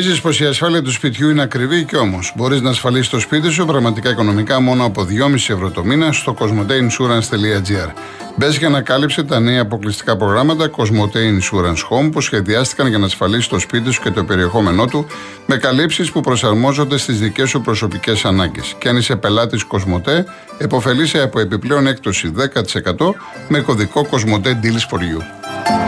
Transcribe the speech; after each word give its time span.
Νομίζεις 0.00 0.22
πως 0.22 0.40
η 0.40 0.44
ασφάλεια 0.44 0.82
του 0.82 0.90
σπιτιού 0.90 1.30
είναι 1.30 1.42
ακριβή 1.42 1.84
και 1.84 1.96
όμως; 1.96 2.32
Μπορείς 2.36 2.60
να 2.60 2.70
ασφαλίσεις 2.70 3.08
το 3.08 3.20
σπίτι 3.20 3.50
σου 3.50 3.66
πραγματικά 3.66 4.10
οικονομικά 4.10 4.60
μόνο 4.60 4.84
από 4.84 5.04
2,5 5.04 5.34
ευρώ 5.34 5.70
το 5.70 5.84
μήνα 5.84 6.12
στο 6.12 6.36
cosmoteinsurance.gr. 6.38 7.90
Μπες 8.36 8.56
για 8.56 8.68
να 8.68 8.80
κάλυψε 8.80 9.22
τα 9.22 9.40
νέα 9.40 9.60
αποκλειστικά 9.62 10.16
προγράμματα 10.16 10.70
Cosmote 10.76 11.16
Insurance 11.16 11.88
Home 11.90 12.12
που 12.12 12.20
σχεδιάστηκαν 12.20 12.86
για 12.86 12.98
να 12.98 13.06
ασφαλίσεις 13.06 13.48
το 13.48 13.58
σπίτι 13.58 13.90
σου 13.90 14.02
και 14.02 14.10
το 14.10 14.24
περιεχόμενό 14.24 14.86
του 14.86 15.06
με 15.46 15.56
καλύψεις 15.56 16.10
που 16.10 16.20
προσαρμόζονται 16.20 16.98
στις 16.98 17.18
δικές 17.18 17.48
σου 17.48 17.60
προσωπικές 17.60 18.24
ανάγκες. 18.24 18.74
Και 18.78 18.88
αν 18.88 18.96
είσαι 18.96 19.16
πελάτης 19.16 19.64
Cosmote, 19.70 20.24
εποφελείσαι 20.58 21.22
από 21.22 21.40
επιπλέον 21.40 21.86
έκπτωση 21.86 22.32
10% 22.36 23.14
με 23.48 23.60
κωδικό 23.60 24.06
Cosmote 24.10 24.48
Deals 24.48 24.86
for 24.90 24.98
You. 24.98 25.79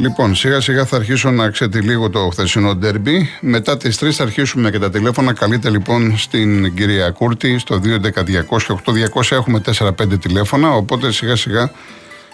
Λοιπόν, 0.00 0.34
σιγά 0.34 0.60
σιγά 0.60 0.84
θα 0.84 0.96
αρχίσω 0.96 1.30
να 1.30 1.50
ξετυλίγω 1.50 2.10
το 2.10 2.28
χθεσινό 2.28 2.74
ντερμπι. 2.74 3.28
Μετά 3.40 3.76
τις 3.76 3.98
3 4.00 4.10
θα 4.10 4.22
αρχίσουμε 4.22 4.70
και 4.70 4.78
τα 4.78 4.90
τηλέφωνα. 4.90 5.32
Καλείτε 5.32 5.70
λοιπόν 5.70 6.18
στην 6.18 6.74
κυρία 6.74 7.10
Κούρτη 7.10 7.58
στο 7.58 7.80
211-200-8200. 7.84 9.30
Έχουμε 9.30 9.62
4-5 9.78 9.90
τηλέφωνα. 10.20 10.70
Οπότε 10.70 11.12
σιγά 11.12 11.36
σιγά 11.36 11.72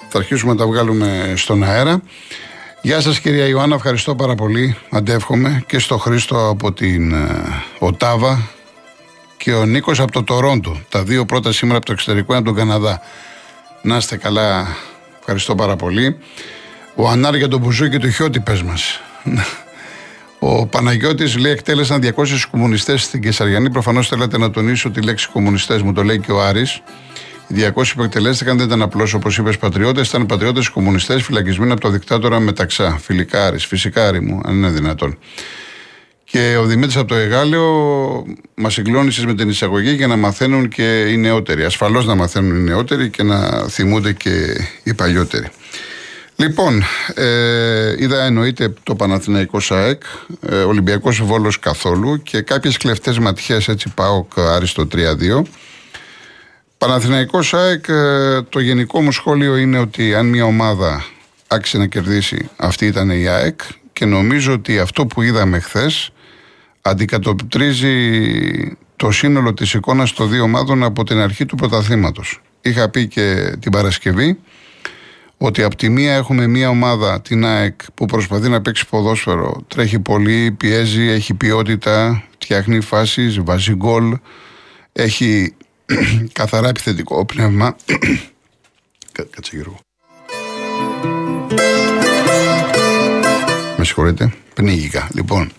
θα 0.09 0.19
αρχίσουμε 0.19 0.52
να 0.52 0.59
τα 0.59 0.66
βγάλουμε 0.66 1.33
στον 1.37 1.62
αέρα. 1.65 2.02
Γεια 2.83 3.01
σας 3.01 3.21
κυρία 3.21 3.46
Ιωάννα, 3.46 3.74
ευχαριστώ 3.74 4.15
πάρα 4.15 4.35
πολύ. 4.35 4.76
Αντεύχομαι 4.91 5.65
και 5.66 5.79
στο 5.79 5.98
Χρήστο 5.98 6.48
από 6.48 6.73
την 6.73 7.13
ε, 7.13 7.26
Οτάβα 7.79 8.48
και 9.37 9.52
ο 9.52 9.65
Νίκος 9.65 10.01
από 10.01 10.13
το 10.13 10.24
Τορόντο. 10.24 10.80
Τα 10.88 11.02
δύο 11.02 11.24
πρώτα 11.24 11.52
σήμερα 11.52 11.76
από 11.76 11.87
το 11.87 11.93
εξωτερικό 11.93 12.32
είναι 12.32 12.41
από 12.41 12.57
τον 12.57 12.66
Καναδά. 12.66 13.01
Να 13.82 13.96
είστε 13.96 14.16
καλά, 14.16 14.66
ευχαριστώ 15.19 15.54
πάρα 15.54 15.76
πολύ. 15.76 16.16
Ο 16.99 17.09
Ανάρ 17.09 17.37
για 17.37 17.49
τον 17.49 17.61
Μπουζούκι 17.61 17.99
του 17.99 18.11
Χιώτη, 18.11 18.41
πες 18.41 18.63
μας. 18.63 19.01
Ο 20.39 20.66
Παναγιώτης 20.66 21.37
λέει: 21.37 21.53
Εκτέλεσαν 21.53 22.01
200 22.01 22.47
κομμουνιστές 22.51 23.03
στην 23.03 23.21
Κεσαριανή. 23.21 23.71
Προφανώς 23.71 24.09
θέλατε 24.09 24.38
να 24.38 24.51
τονίσω 24.51 24.91
τη 24.91 25.01
λέξη 25.01 25.29
κομμουνιστές, 25.33 25.83
μου 25.83 25.93
το 25.93 26.03
λέει 26.03 26.21
και 26.21 26.33
ο 26.33 26.43
Άρης. 26.43 26.83
Οι 27.49 27.55
200 27.55 27.95
που 27.97 28.03
εκτελέστηκαν 28.03 28.57
δεν 28.57 28.66
ήταν 28.66 28.83
απλώς 28.83 29.15
όπως 29.15 29.38
είπες 29.38 29.59
πατριώτες, 29.59 30.09
ήταν 30.09 30.27
πατριώτες 30.27 30.69
κομμουνιστές 30.69 31.23
φυλακισμένοι 31.23 31.73
από 31.73 31.80
το 31.80 31.88
δικτάτορα 31.88 32.41
Μεταξά. 32.41 32.99
Φιλικά 33.03 33.47
Άρης, 33.47 33.66
φυσικά 33.66 34.07
Άρη 34.07 34.21
μου, 34.21 34.41
αν 34.45 34.55
είναι 34.55 34.71
δυνατόν. 34.71 35.19
Και 36.25 36.57
ο 36.60 36.65
Δημήτρης 36.65 36.97
από 36.97 37.09
το 37.09 37.15
Εγάλεο 37.15 37.66
μας 38.55 38.73
συγκλώνησε 38.73 39.27
με 39.27 39.35
την 39.35 39.49
εισαγωγή 39.49 39.93
για 39.93 40.07
να 40.07 40.16
μαθαίνουν 40.16 40.69
και 40.69 41.07
οι 41.09 41.16
νεότεροι. 41.16 41.65
Ασφαλώς 41.65 42.07
να 42.07 42.15
μαθαίνουν 42.15 42.57
οι 42.57 42.63
νεότεροι 42.63 43.10
και 43.10 43.23
να 43.23 43.69
θυμούνται 43.69 44.13
και 44.13 44.31
οι 44.83 44.95
παλιότεροι. 44.95 45.51
Λοιπόν, 46.37 46.82
ε, 47.15 47.95
είδα 47.98 48.24
εννοείται 48.24 48.74
το 48.82 48.95
Παναθηναϊκό 48.95 49.60
ΣΑΕΚ, 49.60 50.02
ε, 50.40 50.56
Ολυμπιακός 50.56 51.23
Βόλος 51.23 51.59
καθόλου 51.59 52.23
και 52.23 52.40
κάποιες 52.40 52.76
κλεφτές 52.76 53.18
ματιές 53.18 53.68
έτσι 53.68 53.92
πάω 53.95 54.26
άριστο 54.34 54.87
3-2. 54.87 55.42
Παναθηναϊκός 56.79 57.48
ΣΑΕΚ, 57.48 57.88
ε, 57.88 58.42
το 58.42 58.60
γενικό 58.60 59.01
μου 59.01 59.12
σχόλιο 59.12 59.57
είναι 59.57 59.79
ότι 59.79 60.14
αν 60.14 60.26
μια 60.26 60.45
ομάδα 60.45 61.04
άξιζε 61.48 61.79
να 61.79 61.87
κερδίσει, 61.87 62.51
αυτή 62.57 62.87
ήταν 62.87 63.10
η 63.10 63.29
ΑΕΚ 63.29 63.60
και 63.92 64.04
νομίζω 64.04 64.53
ότι 64.53 64.78
αυτό 64.78 65.06
που 65.06 65.22
είδαμε 65.22 65.59
χθες 65.59 66.10
αντικατοπτρίζει 66.82 67.96
το 68.96 69.10
σύνολο 69.10 69.54
της 69.54 69.75
εικόνας 69.75 70.12
των 70.12 70.30
δύο 70.30 70.42
ομάδων 70.42 70.82
από 70.82 71.04
την 71.04 71.19
αρχή 71.19 71.46
του 71.46 71.56
πρωταθλήματος. 71.56 72.41
Είχα 72.60 72.88
πει 72.88 73.06
και 73.06 73.56
την 73.60 73.72
Παρασκευή 73.72 74.38
ότι 75.38 75.62
από 75.62 75.76
τη 75.76 75.88
μία 75.88 76.14
έχουμε 76.14 76.47
μία 76.47 76.69
ομάδα, 76.69 77.20
την 77.20 77.44
ΑΕΚ, 77.44 77.80
που 77.94 78.06
προσπαθεί 78.06 78.48
να 78.48 78.60
παίξει 78.60 78.86
ποδόσφαιρο, 78.88 79.64
τρέχει 79.69 79.98
πολύ, 79.98 80.52
πιέζει, 80.52 81.02
έχει 81.02 81.34
ποιότητα, 81.34 82.24
φτιάχνει 82.38 82.80
φάσεις, 82.80 83.41
βάζει 83.41 83.75
γκολ, 83.75 84.19
έχει 84.92 85.54
καθαρά 86.32 86.69
επιθετικό 86.69 87.25
πνεύμα. 87.25 87.76
Κάτσε 89.12 89.50
Γιώργο. 89.52 89.78
Με 93.76 93.84
συγχωρείτε, 93.84 94.32
πνίγηκα. 94.54 95.08
Λοιπόν, 95.14 95.50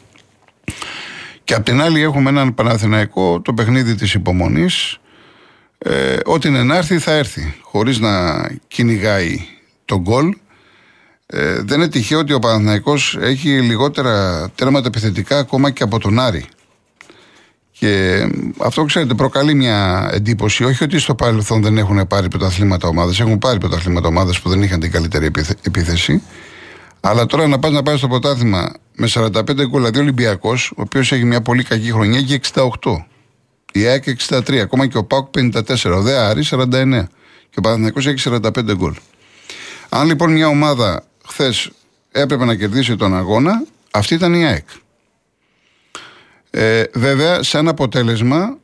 και 1.44 1.54
απ' 1.54 1.64
την 1.64 1.82
άλλη 1.82 2.02
έχουμε 2.02 2.30
έναν 2.30 2.54
Παναθηναϊκό, 2.54 3.42
το 3.42 3.54
παιχνίδι 3.54 3.96
της 3.96 4.14
υπομονής, 4.14 4.98
ε, 5.78 6.18
ό,τι 6.26 6.48
είναι 6.48 6.64
να 6.64 6.76
έρθει 6.76 7.00
θα 7.00 7.12
έρθει, 7.12 7.56
χωρίς 7.62 8.00
να 8.00 8.46
κυνηγάει 8.68 9.57
τον 9.88 10.02
γκολ. 10.02 10.36
Ε, 11.26 11.62
δεν 11.62 11.80
είναι 11.80 11.90
τυχαίο 11.90 12.20
ότι 12.20 12.34
ο 12.34 12.40
Παναθηναϊκός 12.40 13.18
έχει 13.22 13.50
λιγότερα 13.50 14.50
τέρματα 14.56 14.88
επιθετικά 14.88 15.38
ακόμα 15.38 15.72
και 15.72 15.84
από 15.84 16.00
τον 16.00 16.20
Άρη. 16.20 16.46
Και 17.72 18.24
αυτό 18.58 18.84
ξέρετε 18.84 19.14
προκαλεί 19.14 19.54
μια 19.54 20.10
εντύπωση. 20.14 20.64
Όχι 20.64 20.84
ότι 20.84 21.00
στο 21.00 21.16
παρελθόν 21.16 21.62
δεν 21.62 21.78
έχουν 21.78 22.08
πάρει 22.08 22.28
πρωταθλήματα 22.28 22.88
ομάδες. 22.88 23.20
Έχουν 23.20 23.40
πάρει 23.40 23.60
πρωταθλήματα 23.60 24.08
ομάδες 24.08 24.40
που 24.40 24.50
δεν 24.50 24.64
είχαν 24.64 24.80
την 24.80 24.92
καλύτερη 24.92 25.32
επίθεση. 25.62 26.22
Αλλά 27.00 27.26
τώρα 27.26 27.48
να 27.48 27.60
πας 27.60 27.72
να 27.72 27.84
πάρεις 27.84 28.00
στο 28.00 28.08
πρωτάθλημα 28.08 28.74
με 28.96 29.08
45 29.14 29.32
γκολ, 29.56 29.68
δηλαδή 29.70 30.00
Ολυμπιακός, 30.00 30.72
ο 30.72 30.82
οποίος 30.82 31.12
έχει 31.12 31.26
μια 31.26 31.42
πολύ 31.42 31.64
κακή 31.64 31.92
χρονιά 31.92 32.22
και 32.22 32.40
68. 32.54 33.06
Η 33.72 33.86
ΑΕΚ 33.86 34.04
63, 34.30 34.58
ακόμα 34.58 34.88
και 34.88 34.98
ο 34.98 35.04
ΠΑΟΚ 35.04 35.28
54, 35.38 35.92
ο 35.96 36.02
ΔΕΑ 36.02 36.34
49. 36.50 37.08
Και 37.50 37.58
ο 37.58 37.62
Παναθηναϊκός 37.62 38.08
έχει 38.08 38.30
45 38.30 38.76
γκολ. 38.76 38.94
Αν 39.98 40.08
λοιπόν 40.08 40.32
μια 40.32 40.48
ομάδα 40.48 41.04
χθες 41.28 41.70
έπρεπε 42.12 42.46
να 42.46 42.56
κερδίσει 42.56 42.96
τον 42.96 43.16
αγώνα, 43.16 43.64
αυτή 43.92 44.14
ήταν 44.14 44.34
η 44.34 44.46
ΑΕΚ. 44.46 44.68
Ε, 46.50 46.84
βέβαια, 46.94 47.44
σαν 47.44 47.68
αποτέλεσμα, 47.68 48.58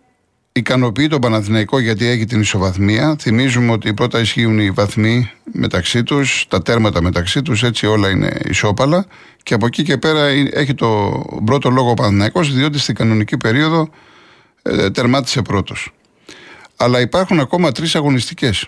ικανοποιεί 0.52 1.08
τον 1.08 1.22
Παναθηναϊκό 1.22 1.80
γιατί 1.80 2.06
έχει 2.06 2.26
την 2.26 2.40
ισοβαθμία. 2.40 3.16
Θυμίζουμε 3.20 3.72
ότι 3.72 3.94
πρώτα 3.94 4.20
ισχύουν 4.20 4.60
οι 4.60 4.72
βαθμοί 4.72 5.32
μεταξύ 5.52 6.04
τους, 6.04 6.46
τα 6.48 6.62
τέρματα 6.62 7.02
μεταξύ 7.02 7.42
τους, 7.42 7.64
έτσι 7.64 7.86
όλα 7.86 8.10
είναι 8.10 8.38
ισόπαλα. 8.46 9.06
Και 9.44 9.54
από 9.54 9.66
εκεί 9.66 9.84
και 9.84 9.98
πέρα 9.98 10.26
έχει 10.54 10.74
το 10.74 11.22
πρώτο 11.46 11.70
λόγο 11.70 11.90
ο 11.90 11.94
Παναθηναϊκός, 11.94 12.54
διότι 12.54 12.80
στην 12.80 12.96
κανονική 12.96 13.38
περίοδο 13.38 13.90
ε, 14.62 14.90
τερμάτισε 14.90 15.42
πρώτος. 15.42 15.94
Αλλά 16.76 17.00
υπάρχουν 17.00 17.40
ακόμα 17.40 17.72
τρεις 17.72 17.96
αγωνιστικές. 17.96 18.68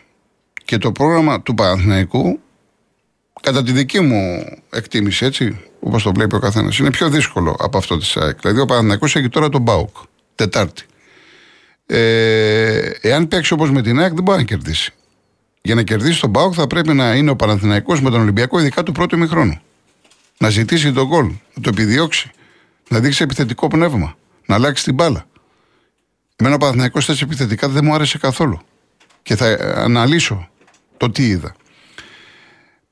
Και 0.65 0.77
το 0.77 0.91
πρόγραμμα 0.91 1.41
του 1.41 1.53
Παναθηναϊκού 1.53 2.39
κατά 3.45 3.63
τη 3.63 3.71
δική 3.71 3.99
μου 3.99 4.45
εκτίμηση, 4.69 5.25
έτσι, 5.25 5.59
όπως 5.79 6.03
το 6.03 6.11
βλέπει 6.13 6.35
ο 6.35 6.39
καθένας, 6.39 6.77
είναι 6.77 6.89
πιο 6.89 7.09
δύσκολο 7.09 7.55
από 7.59 7.77
αυτό 7.77 7.97
της 7.97 8.17
ΑΕΚ. 8.17 8.39
Δηλαδή, 8.39 8.59
ο 8.59 8.65
Παναθυνακό 8.65 9.05
έχει 9.05 9.29
τώρα 9.29 9.49
τον 9.49 9.61
Μπάουκ, 9.61 9.95
Τετάρτη. 10.35 10.83
Ε, 11.85 12.89
εάν 13.01 13.27
παίξει 13.27 13.53
όπως 13.53 13.71
με 13.71 13.81
την 13.81 13.99
ΑΕΚ, 13.99 14.13
δεν 14.13 14.23
μπορεί 14.23 14.37
να 14.37 14.43
κερδίσει. 14.43 14.93
Για 15.61 15.75
να 15.75 15.83
κερδίσει 15.83 16.21
τον 16.21 16.29
Μπάουκ, 16.29 16.53
θα 16.55 16.67
πρέπει 16.67 16.93
να 16.93 17.15
είναι 17.15 17.29
ο 17.29 17.35
Παναθηναϊκός 17.35 18.01
με 18.01 18.09
τον 18.09 18.21
Ολυμπιακό, 18.21 18.59
ειδικά 18.59 18.83
του 18.83 18.91
πρώτου 18.91 19.15
ημιχρόνου. 19.15 19.59
Να 20.37 20.49
ζητήσει 20.49 20.91
τον 20.91 21.07
γκολ, 21.07 21.25
να 21.25 21.61
το 21.61 21.69
επιδιώξει, 21.69 22.31
να 22.89 22.99
δείξει 22.99 23.23
επιθετικό 23.23 23.67
πνεύμα, 23.67 24.17
να 24.45 24.55
αλλάξει 24.55 24.83
την 24.83 24.93
μπάλα. 24.93 25.25
Εμένα 26.35 26.55
ο 26.55 26.57
Παναθηναϊκός 26.57 27.09
έτσι 27.09 27.23
επιθετικά 27.23 27.69
δεν 27.69 27.85
μου 27.85 27.93
άρεσε 27.93 28.17
καθόλου. 28.17 28.59
Και 29.23 29.35
θα 29.35 29.73
αναλύσω 29.75 30.49
το 30.97 31.09
τι 31.09 31.27
είδα. 31.27 31.55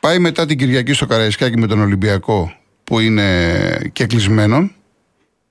Πάει 0.04 0.20
μετά 0.20 0.46
την 0.46 0.58
Κυριακή 0.58 0.94
στο 0.94 1.06
Καραϊσκάκι 1.06 1.58
με 1.58 1.68
τον 1.68 1.82
Ολυμπιακό 1.82 2.54
που 2.84 3.00
είναι 3.00 3.90
και 3.94 4.06
κλεισμένο. 4.06 4.72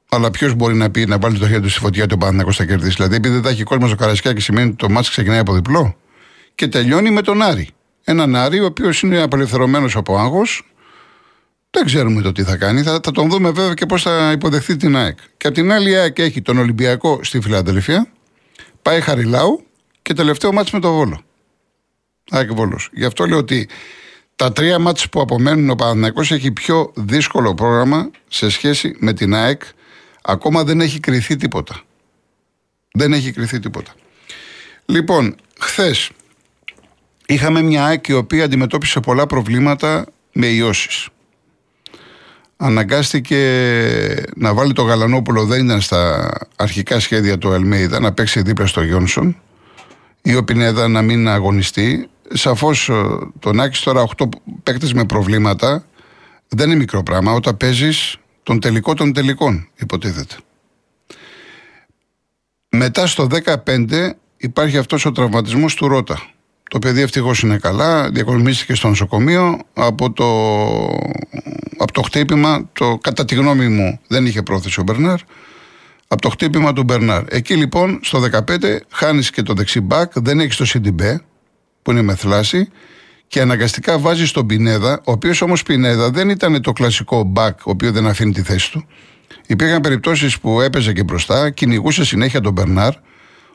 Αλλά 0.09 0.31
ποιος 0.31 0.55
μπορεί 0.55 0.75
να 0.75 0.91
πει 0.91 1.07
να 1.07 1.19
βάλει 1.19 1.39
το 1.39 1.49
χέρι 1.49 1.61
του 1.61 1.69
στη 1.69 1.81
φωτιά 1.81 2.07
του 2.07 2.19
Παναθηναϊκό 2.19 2.53
θα 2.53 2.65
κερδίσει. 2.65 2.95
Δηλαδή, 2.95 3.15
επειδή 3.15 3.35
δεν 3.35 3.43
θα 3.43 3.49
έχει 3.49 3.63
κόσμο 3.63 3.87
στο 3.87 3.97
Καραϊσκάκι, 3.97 4.41
σημαίνει 4.41 4.67
ότι 4.67 4.77
το 4.77 4.89
μάτι 4.91 5.09
ξεκινάει 5.09 5.39
από 5.39 5.55
διπλό. 5.55 5.97
Και 6.55 6.69
τελειώνει 6.69 7.11
με 7.11 7.23
τον 7.23 7.43
Άρη. 7.43 7.69
Έναν 8.05 8.37
Άρη, 8.37 8.61
ο 8.61 8.65
οποίος 8.65 9.03
είναι 9.03 9.23
απελευθερωμένος 9.23 9.97
από 9.97 10.19
άγχος. 10.19 10.73
Δεν 11.71 11.85
ξέρουμε 11.85 12.23
το 12.23 12.33
τι 12.33 12.43
θα 12.43 12.57
κάνει. 12.57 12.83
Θα, 12.83 13.01
θα 13.03 13.11
τον 13.11 13.29
δούμε 13.29 13.51
βέβαια 13.51 13.75
και 13.75 13.87
πώς 13.87 14.03
θα 14.03 14.33
υποδεχθεί 14.33 14.77
την 14.77 14.97
ΑΕΚ. 14.97 15.19
Και 15.37 15.47
από 15.47 15.57
την 15.57 15.73
άλλη, 15.73 15.91
η 15.91 15.95
ΑΕΚ 15.95 16.19
έχει 16.19 16.43
τον 16.43 16.59
Ολυμπιακό 16.59 17.21
στη 17.23 17.41
Φιλαδελφία. 17.41 18.09
Πάει 18.83 19.01
Χαριλάου 19.01 19.65
και 20.03 20.15
τελευταίο 20.15 20.53
μάτι 20.53 20.71
με 20.73 20.81
τον 20.81 20.93
Βόλο. 20.93 21.23
ΑΕΚ 22.31 22.53
Βόλος. 22.53 22.91
Γι' 22.93 23.05
αυτό 23.05 23.27
λέω 23.27 23.39
ότι 23.39 23.69
τα 24.37 24.52
τρία 24.52 24.79
μάτια 24.79 25.08
που 25.11 25.20
απομένουν 25.20 25.70
ο 25.70 25.75
Παναθηναϊκός 25.75 26.31
έχει 26.31 26.52
πιο 26.52 26.93
δύσκολο 26.94 27.55
πρόγραμμα 27.55 28.11
σε 28.29 28.50
σχέση 28.50 28.96
με 28.99 29.12
την 29.12 29.34
ΑΕΚ. 29.34 29.62
Ακόμα 30.23 30.64
δεν 30.64 30.81
έχει 30.81 31.00
κρυθεί 31.00 31.37
τίποτα. 31.37 31.81
Δεν 32.93 33.12
έχει 33.12 33.32
κρυθεί 33.32 33.58
τίποτα. 33.58 33.93
Λοιπόν, 34.87 35.37
χθες 35.58 36.11
είχαμε 37.26 37.62
μια 37.62 37.84
ΑΕΚ 37.84 38.08
η 38.08 38.12
οποία 38.12 38.44
αντιμετώπισε 38.44 39.00
πολλά 39.00 39.26
προβλήματα 39.26 40.06
με 40.32 40.46
ιώσεις. 40.46 41.08
Αναγκάστηκε 42.56 43.38
να 44.37 44.55
βάλει 44.55 44.73
το 44.73 44.82
Γαλανόπουλο, 44.82 45.44
δεν 45.44 45.64
ήταν 45.64 45.81
στα 45.81 46.31
αρχικά 46.56 47.00
σχέδια 47.00 47.38
του 47.38 47.52
Αλμέιδα, 47.52 48.00
να 48.00 48.12
παίξει 48.12 48.43
δίπλα 48.43 48.67
στο 48.67 48.82
Γιόνσον. 48.82 49.37
Η 50.23 50.34
Οπινέδα 50.34 50.88
να 50.88 51.02
μην 51.02 51.29
αγωνιστεί. 51.29 52.08
Σαφώς 52.32 52.88
ε, 52.88 52.94
τον 53.38 53.61
Άκης 53.61 53.81
τώρα 53.81 54.06
8 54.17 54.29
παίκτες 54.62 54.93
με 54.93 55.05
προβλήματα 55.05 55.84
δεν 56.49 56.67
είναι 56.70 56.79
μικρό 56.79 57.02
πράγμα 57.02 57.32
όταν 57.32 57.56
παίζεις 57.56 58.17
τον 58.43 58.61
τελικό 58.61 58.94
των 58.94 59.12
τελικών, 59.12 59.69
υποτίθεται. 59.75 60.34
Μετά 62.69 63.06
στο 63.06 63.26
15 63.64 64.11
υπάρχει 64.37 64.76
αυτός 64.76 65.05
ο 65.05 65.12
τραυματισμός 65.12 65.75
του 65.75 65.88
Ρότα. 65.88 66.23
Το 66.70 66.79
παιδί 66.79 67.00
ευτυχώς 67.00 67.43
είναι 67.43 67.58
καλά, 67.58 68.11
διακομισμίστηκε 68.11 68.75
στο 68.75 68.88
νοσοκομείο. 68.88 69.58
Από 69.75 70.12
το, 70.12 70.25
από 71.79 71.93
το 71.93 72.02
χτύπημα, 72.02 72.69
το, 72.73 72.99
κατά 72.99 73.25
τη 73.25 73.34
γνώμη 73.34 73.69
μου, 73.69 74.00
δεν 74.06 74.26
είχε 74.26 74.43
πρόθεση 74.43 74.81
ο 74.81 74.82
Μπερνάρ. 74.82 75.19
Από 76.08 76.23
το 76.23 76.29
χτύπημα 76.29 76.73
του 76.73 76.82
Μπερνάρ. 76.82 77.23
Εκεί 77.29 77.55
λοιπόν 77.55 78.00
στο 78.02 78.23
15 78.49 78.79
χάνεις 78.90 79.31
και 79.31 79.43
το 79.43 79.55
δεξί 79.55 79.81
μπακ, 79.81 80.12
δεν 80.14 80.40
έχεις 80.40 80.56
το 80.56 80.67
CDB 80.75 81.17
που 81.82 81.90
είναι 81.90 82.02
με 82.02 82.14
θλάση 82.14 82.69
και 83.26 83.40
αναγκαστικά 83.40 83.99
βάζει 83.99 84.31
τον 84.31 84.46
Πινέδα, 84.46 85.00
ο 85.05 85.12
οποίος 85.12 85.40
όμως 85.40 85.62
Πινέδα 85.62 86.11
δεν 86.11 86.29
ήταν 86.29 86.62
το 86.62 86.73
κλασικό 86.73 87.23
μπακ, 87.23 87.58
ο 87.67 87.70
οποίος 87.70 87.93
δεν 87.93 88.06
αφήνει 88.06 88.32
τη 88.32 88.43
θέση 88.43 88.70
του. 88.70 88.87
Υπήρχαν 89.46 89.81
περιπτώσεις 89.81 90.38
που 90.38 90.61
έπαιζε 90.61 90.93
και 90.93 91.02
μπροστά, 91.02 91.50
κυνηγούσε 91.50 92.05
συνέχεια 92.05 92.40
τον 92.40 92.52
Μπερνάρ. 92.52 92.94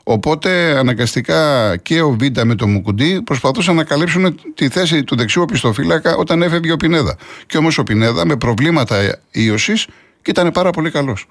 Οπότε 0.04 0.78
αναγκαστικά 0.78 1.76
και 1.76 2.00
ο 2.00 2.10
Βίντα 2.10 2.44
με 2.44 2.54
τον 2.54 2.70
Μουκουντή 2.70 3.22
προσπαθούσαν 3.22 3.76
να 3.76 3.84
καλύψουν 3.84 4.40
τη 4.54 4.68
θέση 4.68 5.04
του 5.04 5.16
δεξιού 5.16 5.44
πιστοφύλακα 5.44 6.16
όταν 6.16 6.42
έφευγε 6.42 6.72
ο 6.72 6.76
Πινέδα. 6.76 7.16
Και 7.46 7.56
όμως 7.56 7.78
ο 7.78 7.82
Πινέδα 7.82 8.26
με 8.26 8.36
προβλήματα 8.36 9.20
ίωσης 9.30 9.86
και 10.22 10.30
ήταν 10.30 10.50
πάρα 10.50 10.70
πολύ 10.70 10.90
καλός. 10.90 11.26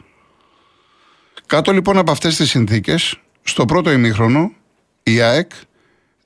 Κάτω 1.45 1.71
λοιπόν 1.71 1.97
από 1.97 2.11
αυτές 2.11 2.35
τις 2.35 2.49
συνθήκες, 2.49 3.19
στο 3.43 3.65
πρώτο 3.65 3.91
ημίχρονο, 3.91 4.51
η 5.03 5.21
ΑΕΚ 5.21 5.51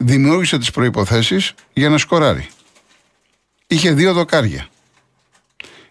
δημιούργησε 0.02 0.58
τις 0.58 0.72
προποθέσει 0.72 1.38
για 1.74 1.90
να 1.90 1.98
σκοράρει. 1.98 2.48
Είχε 3.68 3.92
δύο 3.92 4.14
δοκάρια. 4.14 4.68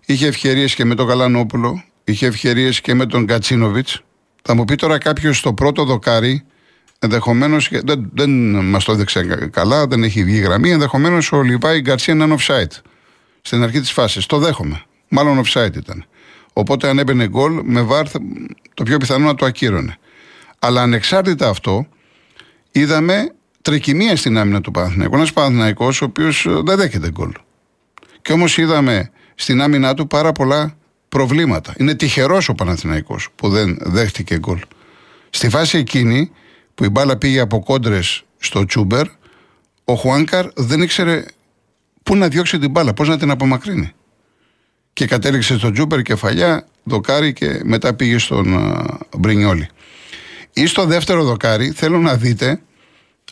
Είχε 0.06 0.26
ευκαιρίε 0.26 0.66
και 0.66 0.84
με 0.84 0.94
τον 0.94 1.06
Καλανόπουλο, 1.06 1.84
είχε 2.04 2.26
ευκαιρίε 2.26 2.70
και 2.70 2.94
με 2.94 3.06
τον 3.06 3.26
Κατσίνοβιτς. 3.26 4.02
Θα 4.42 4.54
μου 4.54 4.64
πει 4.64 4.74
τώρα 4.74 4.98
κάποιος 4.98 5.38
στο 5.38 5.54
πρώτο 5.54 5.84
δοκάρι, 5.84 6.44
ενδεχομένως 6.98 7.68
δεν, 7.70 8.10
δεν 8.14 8.30
μας 8.64 8.84
το 8.84 8.92
έδειξε 8.92 9.48
καλά, 9.52 9.86
δεν 9.86 10.02
έχει 10.02 10.24
βγει 10.24 10.38
γραμμή. 10.38 10.70
Ενδεχομένως 10.70 11.32
ο 11.32 11.42
Λιβάη 11.42 11.80
Γκαρσία 11.80 12.14
είναι 12.14 12.36
offside 12.38 12.80
στην 13.42 13.62
αρχή 13.62 13.80
της 13.80 13.92
φάσης. 13.92 14.26
Το 14.26 14.38
δέχομαι. 14.38 14.82
Μάλλον 15.08 15.42
offside 15.44 15.76
ήταν. 15.76 16.04
Οπότε 16.52 16.88
αν 16.88 16.98
έμπαινε 16.98 17.28
γκολ, 17.28 17.60
με 17.64 17.82
βάρ 17.82 18.06
το 18.74 18.82
πιο 18.84 18.96
πιθανό 18.96 19.26
να 19.26 19.34
το 19.34 19.46
ακύρωνε. 19.46 19.98
Αλλά 20.58 20.82
ανεξάρτητα 20.82 21.48
αυτό, 21.48 21.86
είδαμε 22.72 23.34
τρικυμία 23.70 24.16
στην 24.16 24.38
άμυνα 24.38 24.60
του 24.60 24.70
Παναθηναϊκού. 24.70 25.14
Ένας 25.14 25.32
Παναθηναϊκός 25.32 26.02
ο 26.02 26.04
οποίος 26.04 26.46
ε, 26.46 26.60
δεν 26.64 26.76
δέχεται 26.76 27.10
γκολ. 27.10 27.32
Και 28.22 28.32
όμως 28.32 28.58
είδαμε 28.58 29.10
στην 29.34 29.62
άμυνά 29.62 29.94
του 29.94 30.06
πάρα 30.06 30.32
πολλά 30.32 30.76
προβλήματα. 31.08 31.74
Είναι 31.78 31.94
τυχερός 31.94 32.48
ο 32.48 32.54
Παναθηναϊκός 32.54 33.28
που 33.36 33.48
δεν 33.48 33.78
δέχτηκε 33.80 34.38
γκολ. 34.38 34.58
Στη 35.30 35.48
φάση 35.48 35.78
εκείνη 35.78 36.30
που 36.74 36.84
η 36.84 36.88
μπάλα 36.88 37.16
πήγε 37.16 37.40
από 37.40 37.62
κόντρες 37.62 38.24
στο 38.38 38.64
Τσούμπερ, 38.64 39.06
ο 39.84 39.94
Χουάνκαρ 39.94 40.46
δεν 40.54 40.82
ήξερε 40.82 41.24
πού 42.02 42.16
να 42.16 42.28
διώξει 42.28 42.58
την 42.58 42.70
μπάλα, 42.70 42.92
πώς 42.94 43.08
να 43.08 43.18
την 43.18 43.30
απομακρύνει. 43.30 43.92
Και 44.92 45.06
κατέληξε 45.06 45.58
στο 45.58 45.70
Τσούμπερ 45.70 46.02
κεφαλιά, 46.02 46.66
δοκάρι 46.84 47.32
και 47.32 47.60
μετά 47.64 47.94
πήγε 47.94 48.18
στον 48.18 48.76
Μπρινιόλι. 49.18 49.68
Ή 50.52 50.66
στο 50.66 50.84
δεύτερο 50.84 51.24
δοκάρι 51.24 51.70
θέλω 51.70 51.98
να 51.98 52.16
δείτε 52.16 52.60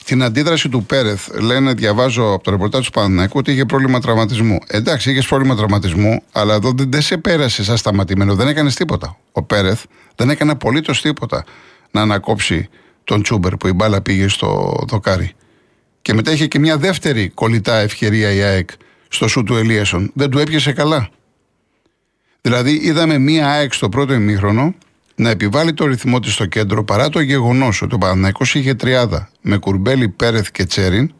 την 0.04 0.22
αντίδραση 0.22 0.68
του 0.68 0.84
Πέρεθ, 0.84 1.40
λένε, 1.40 1.72
διαβάζω 1.72 2.32
από 2.32 2.44
το 2.44 2.50
ρεπορτάζ 2.50 2.84
του 2.84 2.90
Παναναϊκού, 2.90 3.38
ότι 3.38 3.52
είχε 3.52 3.64
πρόβλημα 3.64 4.00
τραυματισμού. 4.00 4.58
Εντάξει, 4.66 5.10
είχες 5.10 5.26
πρόβλημα 5.26 5.56
τραυματισμού, 5.56 6.22
αλλά 6.32 6.54
εδώ 6.54 6.72
δεν, 6.76 7.02
σε 7.02 7.16
πέρασε 7.16 7.64
σαν 7.64 7.76
σταματημένο, 7.76 8.34
δεν 8.34 8.48
έκανες 8.48 8.74
τίποτα. 8.74 9.16
Ο 9.32 9.42
Πέρεθ 9.42 9.84
δεν 10.16 10.30
έκανε 10.30 10.50
απολύτως 10.50 11.02
τίποτα 11.02 11.44
να 11.90 12.00
ανακόψει 12.00 12.68
τον 13.04 13.22
Τσούμπερ 13.22 13.56
που 13.56 13.68
η 13.68 13.72
μπάλα 13.72 14.00
πήγε 14.00 14.28
στο 14.28 14.78
δοκάρι. 14.88 15.32
Και 16.02 16.14
μετά 16.14 16.32
είχε 16.32 16.46
και 16.46 16.58
μια 16.58 16.76
δεύτερη 16.76 17.28
κολλητά 17.28 17.76
ευκαιρία 17.76 18.32
η 18.32 18.42
ΑΕΚ 18.42 18.70
στο 19.08 19.28
σου 19.28 19.42
του 19.42 19.56
Ελίασον. 19.56 20.10
Δεν 20.14 20.30
του 20.30 20.38
έπιασε 20.38 20.72
καλά. 20.72 21.08
Δηλαδή, 22.40 22.80
είδαμε 22.82 23.18
μία 23.18 23.48
ΑΕΚ 23.48 23.72
στο 23.72 23.88
πρώτο 23.88 24.12
ημίχρονο 24.12 24.74
να 25.18 25.30
επιβάλλει 25.30 25.74
το 25.74 25.86
ρυθμό 25.86 26.20
της 26.20 26.32
στο 26.32 26.46
κέντρο 26.46 26.84
παρά 26.84 27.08
το 27.08 27.20
γεγονός 27.20 27.82
ότι 27.82 27.94
ο 27.94 27.98
Παναθυναϊκό 27.98 28.44
είχε 28.52 28.74
τριάδα 28.74 29.30
με 29.40 29.56
Κουρμπέλη, 29.56 30.08
Πέρεθ 30.08 30.50
και 30.50 30.64
Τσέριν. 30.64 31.12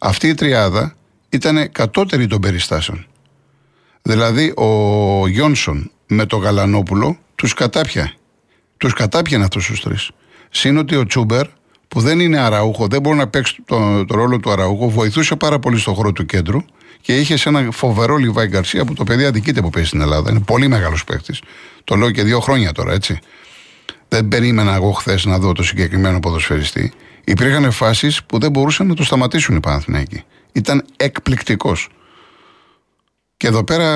Αυτή 0.00 0.28
η 0.28 0.34
τριάδα 0.34 0.94
ήταν 1.28 1.72
κατώτερη 1.72 2.26
των 2.26 2.40
περιστάσεων. 2.40 3.06
Δηλαδή 4.02 4.52
ο 4.56 5.26
Γιόνσον 5.28 5.90
με 6.06 6.26
το 6.26 6.36
Γαλανόπουλο 6.36 7.18
τους 7.34 7.54
κατάπια. 7.54 8.12
Τους 8.76 8.92
κατάπιαν 8.92 9.42
αυτούς 9.42 9.66
τους 9.66 9.80
τρεις. 9.80 10.10
Συν 10.50 10.76
ότι 10.76 10.96
ο 10.96 11.06
Τσούμπερ 11.06 11.46
που 11.88 12.00
δεν 12.00 12.20
είναι 12.20 12.38
αραούχο, 12.38 12.86
δεν 12.86 13.00
μπορεί 13.00 13.16
να 13.16 13.28
παίξει 13.28 13.62
το, 13.64 14.04
το 14.04 14.14
ρόλο 14.14 14.40
του 14.40 14.50
αραούχο, 14.50 14.88
βοηθούσε 14.88 15.36
πάρα 15.36 15.58
πολύ 15.58 15.78
στο 15.78 15.94
χώρο 15.94 16.12
του 16.12 16.26
κέντρου 16.26 16.60
και 17.00 17.18
είχε 17.18 17.36
σε 17.36 17.48
ένα 17.48 17.70
φοβερό 17.70 18.16
Λιβάη 18.16 18.46
Γκαρσία 18.46 18.84
που 18.84 18.94
το 18.94 19.04
παιδί 19.04 19.24
αδικείται 19.24 19.60
που 19.60 19.70
παίζει 19.70 19.88
στην 19.88 20.00
Ελλάδα. 20.00 20.30
Είναι 20.30 20.40
πολύ 20.40 20.68
μεγάλος 20.68 21.04
παίκτη. 21.04 21.34
Το 21.84 21.96
λέω 21.96 22.10
και 22.10 22.22
δύο 22.22 22.40
χρόνια 22.40 22.72
τώρα, 22.72 22.92
έτσι. 22.92 23.18
Δεν 24.08 24.28
περίμενα 24.28 24.74
εγώ 24.74 24.90
χθες 24.90 25.24
να 25.24 25.38
δω 25.38 25.52
το 25.52 25.62
συγκεκριμένο 25.62 26.20
ποδοσφαιριστή. 26.20 26.92
Υπήρχαν 27.24 27.70
φάσεις 27.70 28.24
που 28.24 28.38
δεν 28.38 28.50
μπορούσαν 28.50 28.86
να 28.86 28.94
το 28.94 29.04
σταματήσουν 29.04 29.56
οι 29.56 29.60
Παναθηναϊκοί. 29.60 30.24
Ήταν 30.52 30.84
εκπληκτικός. 30.96 31.88
Και 33.36 33.46
εδώ 33.46 33.64
πέρα 33.64 33.86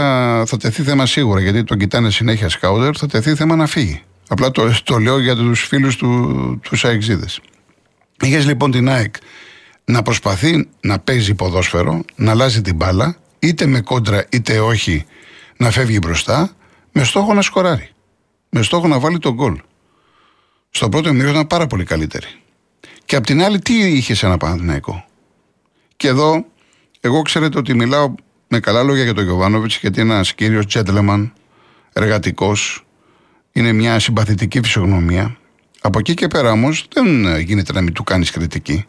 θα 0.46 0.56
τεθεί 0.56 0.82
θέμα 0.82 1.06
σίγουρα, 1.06 1.40
γιατί 1.40 1.64
τον 1.64 1.78
κοιτάνε 1.78 2.10
συνέχεια 2.10 2.48
σκάουτερ, 2.48 2.90
θα 2.98 3.06
τεθεί 3.06 3.34
θέμα 3.34 3.56
να 3.56 3.66
φύγει. 3.66 4.02
Απλά 4.28 4.50
το, 4.50 4.72
το 4.84 4.98
λέω 4.98 5.18
για 5.18 5.36
τους 5.36 5.60
φίλους 5.60 5.96
του, 5.96 6.60
τους 6.62 6.84
Αεξίδες. 6.84 7.40
Είχες 8.20 8.46
λοιπόν 8.46 8.70
την 8.70 8.88
ΑΕΚ 8.88 9.14
να 9.84 10.02
προσπαθεί 10.02 10.68
να 10.80 10.98
παίζει 10.98 11.34
ποδόσφαιρο, 11.34 12.04
να 12.16 12.30
αλλάζει 12.30 12.60
την 12.60 12.74
μπάλα, 12.74 13.16
είτε 13.38 13.66
με 13.66 13.80
κόντρα 13.80 14.26
είτε 14.30 14.60
όχι, 14.60 15.04
να 15.56 15.70
φεύγει 15.70 15.98
μπροστά, 16.02 16.50
με 16.92 17.04
στόχο 17.04 17.34
να 17.34 17.42
σκοράρει. 17.42 17.88
Με 18.48 18.62
στόχο 18.62 18.88
να 18.88 18.98
βάλει 18.98 19.18
τον 19.18 19.34
γκολ. 19.34 19.60
Στο 20.70 20.88
πρώτο 20.88 21.12
μήνα 21.12 21.30
ήταν 21.30 21.46
πάρα 21.46 21.66
πολύ 21.66 21.84
καλύτερη. 21.84 22.26
Και 23.04 23.16
απ' 23.16 23.24
την 23.24 23.42
άλλη, 23.42 23.58
τι 23.58 23.74
είχε 23.74 24.14
σε 24.14 24.26
ένα 24.26 24.36
Παναθηναϊκό; 24.36 25.04
Και 25.96 26.08
εδώ, 26.08 26.44
εγώ 27.00 27.22
ξέρετε 27.22 27.58
ότι 27.58 27.74
μιλάω 27.74 28.14
με 28.48 28.60
καλά 28.60 28.82
λόγια 28.82 29.04
για 29.04 29.14
τον 29.14 29.24
Γιωβάνοβιτς, 29.24 29.78
γιατί 29.78 30.00
είναι 30.00 30.12
ένας 30.12 30.34
κύριος 30.34 30.66
τζέντλεμαν, 30.66 31.32
εργατικός, 31.92 32.84
είναι 33.52 33.72
μια 33.72 33.98
συμπαθητική 33.98 34.60
φυσιογνωμία. 34.62 35.36
Από 35.80 35.98
εκεί 35.98 36.14
και 36.14 36.28
πέρα 36.28 36.50
όμως 36.50 36.86
δεν 36.92 37.38
γίνεται 37.38 37.72
να 37.72 37.80
μην 37.80 37.92
του 37.92 38.04
κάνεις 38.04 38.30
κριτική. 38.30 38.86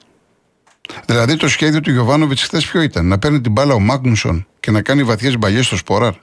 Δηλαδή 1.06 1.36
το 1.36 1.48
σχέδιο 1.48 1.80
του 1.80 1.92
Γιωβάνοβιτς 1.92 2.44
χθες 2.44 2.66
ποιο 2.66 2.82
ήταν, 2.82 3.08
να 3.08 3.20
παίρνει 3.20 3.42
την 3.42 3.52
μπάλα 3.52 3.74
ο 3.74 3.80
Μάγνουσον 3.80 4.48
και 4.60 4.72
να 4.72 4.82
κάνει 4.82 5.04
βαθιές 5.04 5.38
μπαλιέ 5.38 5.62
στο 5.62 5.75
Σπόραρ 5.75 6.14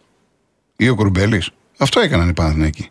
ή 0.76 0.88
ο 0.88 0.94
Κουρμπέλης; 0.94 1.50
Αυτό 1.78 2.00
έκαναν 2.00 2.28
οι 2.28 2.32
Παναθηναϊκοί. 2.32 2.90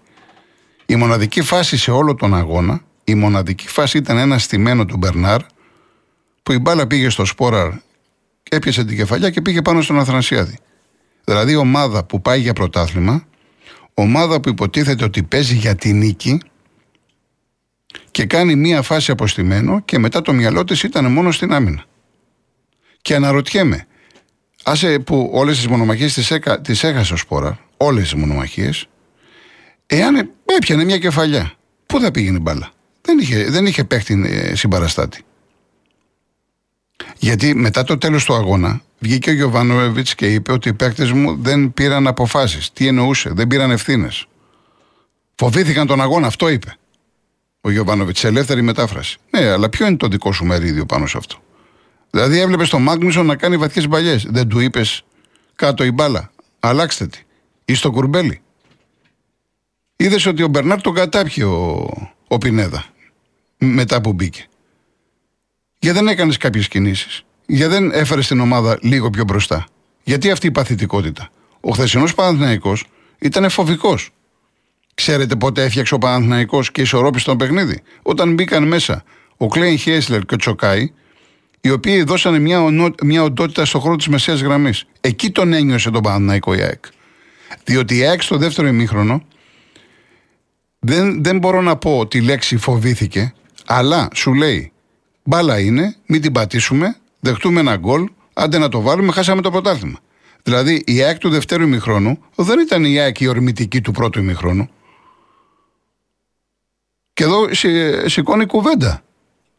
Η 0.85 0.95
μοναδική 0.95 1.41
φάση 1.41 1.77
σε 1.77 1.91
όλο 1.91 2.15
τον 2.15 2.35
αγώνα, 2.35 2.81
η 3.03 3.15
μοναδική 3.15 3.67
φάση 3.67 3.97
ήταν 3.97 4.17
ένα 4.17 4.37
στημένο 4.37 4.85
του 4.85 4.97
Μπερνάρ 4.97 5.41
που 6.43 6.51
η 6.51 6.59
μπάλα 6.59 6.87
πήγε 6.87 7.09
στο 7.09 7.25
Σπόραρ, 7.25 7.69
έπιασε 8.49 8.85
την 8.85 8.97
κεφαλιά 8.97 9.29
και 9.29 9.41
πήγε 9.41 9.61
πάνω 9.61 9.81
στον 9.81 9.99
Αθανασιάδη. 9.99 10.57
Δηλαδή 11.23 11.55
ομάδα 11.55 12.03
που 12.03 12.21
πάει 12.21 12.39
για 12.39 12.53
πρωτάθλημα, 12.53 13.25
ομάδα 13.93 14.39
που 14.39 14.49
υποτίθεται 14.49 15.03
ότι 15.03 15.23
παίζει 15.23 15.55
για 15.55 15.75
τη 15.75 15.93
νίκη 15.93 16.41
και 18.21 18.27
κάνει 18.27 18.55
μία 18.55 18.81
φάση 18.81 19.11
αποστημένο 19.11 19.81
και 19.81 19.99
μετά 19.99 20.21
το 20.21 20.33
μυαλό 20.33 20.63
της 20.63 20.83
ήταν 20.83 21.11
μόνο 21.11 21.31
στην 21.31 21.53
άμυνα. 21.53 21.83
Και 23.01 23.15
αναρωτιέμαι, 23.15 23.87
άσε 24.63 24.99
που 24.99 25.29
όλες 25.33 25.55
τις 25.55 25.67
μονομαχίες 25.67 26.13
τις, 26.13 26.31
έκα, 26.31 26.61
τις 26.61 26.83
έχασε 26.83 27.13
ο 27.13 27.17
Σπόρα, 27.17 27.59
όλες 27.77 28.03
τις 28.03 28.13
μονομαχίες, 28.13 28.87
εάν 29.85 30.31
έπιανε 30.45 30.83
μια 30.83 30.97
κεφαλιά, 30.97 31.53
πού 31.85 31.99
θα 31.99 32.11
πήγαινε 32.11 32.37
η 32.37 32.41
μπάλα; 32.41 32.71
Δεν 33.01 33.19
είχε, 33.19 33.43
δεν 33.49 33.65
είχε 33.65 33.83
παίχτη 33.83 34.23
ε, 34.25 34.55
συμπαραστάτη. 34.55 35.23
Γιατί 37.17 37.55
μετά 37.55 37.83
το 37.83 37.97
τέλος 37.97 38.25
του 38.25 38.33
αγώνα 38.33 38.81
βγήκε 38.99 39.29
ο 39.29 39.33
Γιωβάνοβιτς 39.33 40.15
και 40.15 40.33
είπε 40.33 40.51
ότι 40.51 40.69
οι 40.69 40.73
παίκτες 40.73 41.11
μου 41.11 41.37
δεν 41.41 41.73
πήραν 41.73 42.07
αποφάσεις. 42.07 42.71
Τι 42.73 42.87
εννοούσε, 42.87 43.29
δεν 43.33 43.47
πήραν 43.47 43.71
ευθύνες. 43.71 44.25
Φοβήθηκαν 45.35 45.87
τον 45.87 46.01
αγώνα, 46.01 46.27
αυτό 46.27 46.49
είπε 46.49 46.75
ο 47.61 47.71
Γιωβάνοβιτς 47.71 48.19
σε 48.19 48.27
ελεύθερη 48.27 48.61
μετάφραση. 48.61 49.17
Ναι, 49.29 49.49
αλλά 49.49 49.69
ποιο 49.69 49.87
είναι 49.87 49.97
το 49.97 50.07
δικό 50.07 50.31
σου 50.31 50.45
μερίδιο 50.45 50.85
πάνω 50.85 51.07
σε 51.07 51.17
αυτό; 51.17 51.37
Δηλαδή 52.09 52.39
έβλεπες 52.39 52.69
τον 52.69 52.81
Μάγνουσον 52.81 53.25
να 53.25 53.35
κάνει 53.35 53.57
βαθιές 53.57 53.87
μπαλιές. 53.87 54.25
Δεν 54.29 54.47
του 54.47 54.59
είπες 54.59 55.03
κάτω 55.55 55.83
η 55.83 55.91
μπάλα. 55.91 56.31
Αλλάξτε 56.59 57.07
τη. 57.07 57.19
Ή 57.65 57.73
στο 57.73 57.91
κουρμπέλι. 57.91 58.41
Είδες 59.95 60.25
ότι 60.25 60.43
ο 60.43 60.47
Μπερνάρ 60.47 60.81
τον 60.81 60.93
κατάπιε 60.93 61.43
ο, 61.43 61.89
ο 62.27 62.37
Πινέδα 62.37 62.85
μετά 63.57 64.01
που 64.01 64.13
μπήκε. 64.13 64.45
Για 65.79 65.93
δεν 65.93 66.07
έκανες 66.07 66.37
κάποιες 66.37 66.67
κινήσεις. 66.67 67.23
Για 67.45 67.69
δεν 67.69 67.91
έφερες 67.91 68.27
την 68.27 68.39
ομάδα 68.39 68.77
λίγο 68.81 69.09
πιο 69.09 69.23
μπροστά. 69.23 69.65
Γιατί 70.03 70.31
αυτή 70.31 70.47
η 70.47 70.51
παθητικότητα. 70.51 71.29
Ο 71.61 71.71
χθεσινός 71.71 72.13
Παναθυναϊκό 72.13 72.77
ήταν 73.19 73.49
φοβικός. 73.49 74.09
Ξέρετε 75.01 75.35
πότε 75.35 75.63
έφτιαξε 75.63 75.93
ο 75.93 75.97
Παναθυναϊκό 75.97 76.61
και 76.71 76.81
ισορρόπησε 76.81 77.25
τον 77.25 77.37
παιχνίδι; 77.37 77.81
Όταν 78.01 78.33
μπήκαν 78.33 78.67
μέσα 78.67 79.03
ο 79.37 79.47
Κλέιν 79.47 79.77
Χέσλερ 79.77 80.25
και 80.25 80.33
ο 80.33 80.37
Τσοκάη, 80.37 80.91
οι 81.61 81.69
οποίοι 81.69 82.03
δώσανε 82.03 82.39
μια, 82.39 82.61
μια 83.03 83.23
οντότητα 83.23 83.65
στο 83.65 83.79
χώρο 83.79 83.95
της 83.95 84.07
μεσαίας 84.07 84.41
γραμμής. 84.41 84.85
Εκεί 85.01 85.31
τον 85.31 85.53
ένιωσε 85.53 85.89
τον 85.89 86.01
Παναθυναϊκό 86.01 86.53
η 86.53 86.61
ΑΕΚ. 86.61 86.85
Διότι 87.63 87.97
η 87.97 88.03
ΑΕΚ 88.05 88.21
στο 88.21 88.37
δεύτερο 88.37 88.67
ημίχρονο 88.67 89.23
δεν, 90.79 91.23
δεν 91.23 91.37
μπορώ 91.37 91.61
να 91.61 91.75
πω 91.75 92.07
τη 92.07 92.21
λέξη 92.21 92.57
φοβήθηκε, 92.57 93.33
αλλά 93.65 94.07
σου 94.13 94.33
λέει 94.33 94.71
μπάλα 95.23 95.59
είναι, 95.59 95.95
μην 96.05 96.21
την 96.21 96.31
πατήσουμε, 96.31 96.95
δεχτούμε 97.19 97.59
ένα 97.59 97.75
γκολ, 97.75 98.07
άντε 98.33 98.57
να 98.57 98.69
το 98.69 98.81
βάλουμε, 98.81 99.11
χάσαμε 99.11 99.41
το 99.41 99.51
πρωτάθλημα. 99.51 99.99
Δηλαδή 100.43 100.83
η 100.85 101.01
ΑΕΚ 101.01 101.17
του 101.17 101.29
δευτέρου 101.29 101.63
ημιχρόνου 101.63 102.19
δεν 102.35 102.59
ήταν 102.59 102.85
η 102.85 102.99
ΑΕΚ 102.99 103.19
η 103.19 103.27
ορμητική 103.27 103.81
του 103.81 103.91
πρώτου 103.91 104.19
ημιχρόνου. 104.19 104.69
Και 107.13 107.23
εδώ 107.23 107.47
σηκώνει 108.05 108.45
κουβέντα 108.45 109.01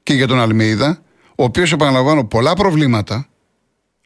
και 0.02 0.14
για 0.14 0.26
τον 0.26 0.40
Αλμίδα, 0.40 1.02
ο 1.28 1.44
οποίος 1.44 1.73
επαναλαμβάνω 1.73 2.25
πολλά 2.25 2.54
προβλήματα 2.54 3.26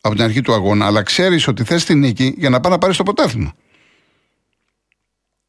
από 0.00 0.14
την 0.14 0.24
αρχή 0.24 0.40
του 0.40 0.52
αγώνα, 0.52 0.86
αλλά 0.86 1.02
ξέρεις 1.02 1.48
ότι 1.48 1.64
θες 1.64 1.84
τη 1.84 1.94
νίκη 1.94 2.34
για 2.38 2.50
να 2.50 2.60
πάει 2.60 2.72
να 2.72 2.78
πάρει 2.78 2.96
το 2.96 3.02
πρωτάθλημα. 3.02 3.52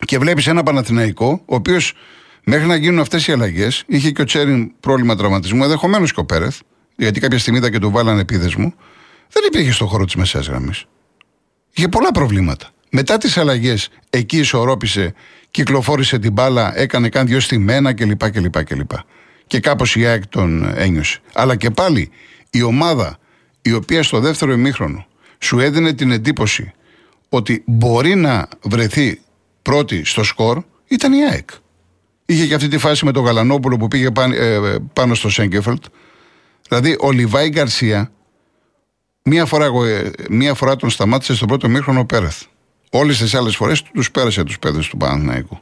Και 0.06 0.18
βλέπεις 0.18 0.48
ένα 0.48 0.64
Παναθηναϊκό, 0.64 1.42
ο 1.46 1.56
οποίος 1.56 1.94
μέχρι 2.44 2.68
να 2.68 2.76
γίνουν 2.76 3.00
αυτές 3.00 3.28
οι 3.28 3.32
αλλαγές, 3.32 3.84
είχε 3.88 4.12
και 4.12 4.22
ο 4.22 4.26
Τσέριν 4.26 4.72
πρόβλημα 4.80 5.16
τραυματισμού, 5.16 5.64
ενδεχομένως 5.64 6.14
και 6.14 6.20
ο 6.20 6.26
Πέρεθ, 6.26 6.60
γιατί 6.96 7.20
κάποια 7.20 7.40
στιγμή 7.40 7.60
είδα 7.60 7.72
και 7.72 7.80
του 7.80 7.92
βάλανε 7.92 8.22
επίδεσμο, 8.22 8.74
δεν 9.30 9.44
υπήρχε 9.48 9.72
στον 9.72 9.88
χώρο 9.88 10.06
της 10.06 10.16
μεσαίας 10.16 10.48
γραμμής. 10.48 10.86
Είχε 11.74 11.88
πολλά 11.88 12.12
προβλήματα. 12.12 12.70
Μετά 12.90 13.18
τις 13.18 13.38
αλλαγές, 13.38 13.90
εκεί 14.10 14.38
ισορρόπησε, 14.38 15.14
κυκλοφόρησε 15.52 16.20
την 16.20 16.32
μπάλα, 16.32 16.78
έκανε 16.78 17.10
καν 17.10 17.28
δυο 17.28 17.40
μένα 17.60 17.94
κλπ. 17.94 18.30
κλπ, 18.30 18.64
κλπ. 18.64 18.92
Και 19.48 19.60
κάπως 19.60 19.96
η 19.96 20.06
ΑΕΚ 20.06 20.28
τον 20.28 20.74
ένιωσε. 20.76 21.20
Αλλά 21.34 21.56
και 21.56 21.70
πάλι 21.70 22.10
η 22.50 22.62
ομάδα 22.62 23.18
η 23.62 23.74
οποία 23.74 24.04
στο 24.04 24.20
δεύτερο 24.20 24.52
ημίχρονο 24.52 25.06
σου 25.40 25.60
έδινε 25.60 25.94
την 25.94 26.12
εντύπωση 26.12 26.74
ότι 27.30 27.64
μπορεί 27.66 28.16
να 28.16 28.48
βρεθεί 28.62 29.22
πρώτη 29.62 30.06
στο 30.06 30.24
σκορ 30.24 30.64
ήταν 30.88 31.14
η 31.14 31.24
ΑΕΚ. 31.24 31.50
Είχε 32.26 32.48
και 32.48 32.54
αυτή 32.54 32.68
τη 32.68 32.78
φάση 32.78 33.06
με 33.06 33.12
τον 33.12 33.24
Γαλανόπουλο 33.24 33.78
που 33.78 33.88
πήγε 33.88 34.10
ε, 34.34 34.76
πάνω 34.94 35.14
στο 35.14 35.30
Σέγκεφελτ. 35.30 35.84
Δηλαδή 36.68 36.98
ο 37.00 37.12
Λιβάη 37.12 37.50
Γκαρσία 37.50 38.12
μία 39.24 39.46
φορά, 39.46 39.66
ε, 39.66 40.12
μία 40.30 40.54
φορά 40.54 40.76
τον 40.76 40.90
σταμάτησε 40.90 41.36
στο 41.36 41.46
πρώτο 41.46 41.70
μήχρονο 41.70 42.06
Πέρεθ. 42.06 42.44
Όλες 42.92 43.18
τις 43.18 43.36
άλλες 43.36 43.56
φορές 43.56 43.84
τους 43.84 44.12
πέρασε 44.12 44.44
τους 44.44 44.60
παιδε 44.60 44.80
του 44.90 44.98
Παναθηναϊκού. 44.98 45.60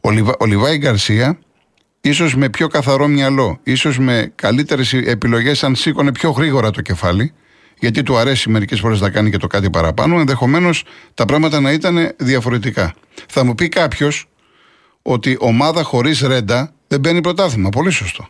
Ο, 0.00 0.10
Λιβα, 0.10 0.34
ο 0.38 0.44
Λιβάη 0.44 0.76
Γκαρσία, 0.76 1.38
ίσως 2.00 2.36
με 2.36 2.48
πιο 2.48 2.68
καθαρό 2.68 3.06
μυαλό, 3.06 3.60
ίσως 3.62 3.98
με 3.98 4.32
καλύτερες 4.34 4.92
επιλογές, 4.92 5.64
αν 5.64 5.74
σήκωνε 5.74 6.12
πιο 6.12 6.30
γρήγορα 6.30 6.70
το 6.70 6.80
κεφάλι, 6.80 7.32
γιατί 7.78 8.02
του 8.02 8.16
αρέσει 8.16 8.50
μερικές 8.50 8.80
φορές 8.80 9.00
να 9.00 9.10
κάνει 9.10 9.30
και 9.30 9.36
το 9.36 9.46
κάτι 9.46 9.70
παραπάνω, 9.70 10.18
ενδεχομένως 10.18 10.84
τα 11.14 11.24
πράγματα 11.24 11.60
να 11.60 11.72
ήταν 11.72 12.12
διαφορετικά. 12.16 12.94
Θα 13.28 13.44
μου 13.44 13.54
πει 13.54 13.68
κάποιος 13.68 14.28
ότι 15.02 15.36
ομάδα 15.40 15.82
χωρίς 15.82 16.20
ρέντα 16.20 16.72
δεν 16.86 17.00
μπαίνει 17.00 17.20
πρωτάθλημα. 17.20 17.68
Πολύ 17.68 17.90
σωστό. 17.90 18.28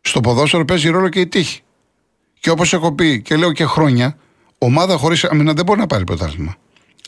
Στο 0.00 0.20
ποδόσφαιρο 0.20 0.64
παίζει 0.64 0.88
ρόλο 0.88 1.08
και 1.08 1.20
η 1.20 1.26
τύχη. 1.26 1.60
Και 2.40 2.50
όπως 2.50 2.72
έχω 2.72 2.92
πει 2.92 3.22
και 3.22 3.36
λέω 3.36 3.52
και 3.52 3.64
χρόνια, 3.64 4.16
ομάδα 4.58 4.96
χωρίς 4.96 5.24
αμυνά 5.24 5.52
δεν 5.52 5.64
μπορεί 5.64 5.80
να 5.80 5.86
πάρει 5.86 6.04
πρωτάθλημα. 6.04 6.56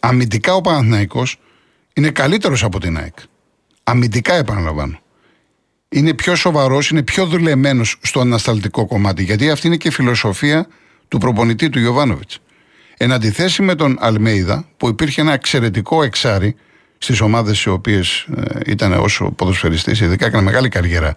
Αμυντικά 0.00 0.54
ο 0.54 0.60
Παναθηναϊκός 0.60 1.38
είναι 1.92 2.10
καλύτερος 2.10 2.64
από 2.64 2.80
την 2.80 2.98
ΑΕΚ. 2.98 3.14
Αμυντικά 3.84 4.34
επαναλαμβάνω. 4.34 4.98
Είναι 5.88 6.14
πιο 6.14 6.34
σοβαρός, 6.34 6.90
είναι 6.90 7.02
πιο 7.02 7.26
δουλεμένος 7.26 7.98
στο 8.02 8.20
ανασταλτικό 8.20 8.86
κομμάτι. 8.86 9.22
Γιατί 9.22 9.50
αυτή 9.50 9.66
είναι 9.66 9.76
και 9.76 9.88
η 9.88 9.90
φιλοσοφία 9.90 10.66
του 11.08 11.18
προπονητή 11.18 11.68
του 11.68 11.78
Ιωβάνοβιτς. 11.78 12.38
Εν 12.96 13.12
αντιθέσει 13.12 13.62
με 13.62 13.74
τον 13.74 13.96
Αλμέιδα, 14.00 14.68
που 14.76 14.88
υπήρχε 14.88 15.20
ένα 15.20 15.32
εξαιρετικό 15.32 16.02
εξάρι 16.02 16.56
στις 16.98 17.20
ομάδες 17.20 17.62
οι 17.62 17.68
οποίες 17.68 18.26
ε, 18.36 18.60
ήταν 18.66 18.92
όσο 18.92 19.30
ποδοσφαιριστής, 19.30 20.00
ειδικά 20.00 20.26
έκανε 20.26 20.42
μεγάλη 20.42 20.68
καριέρα 20.68 21.14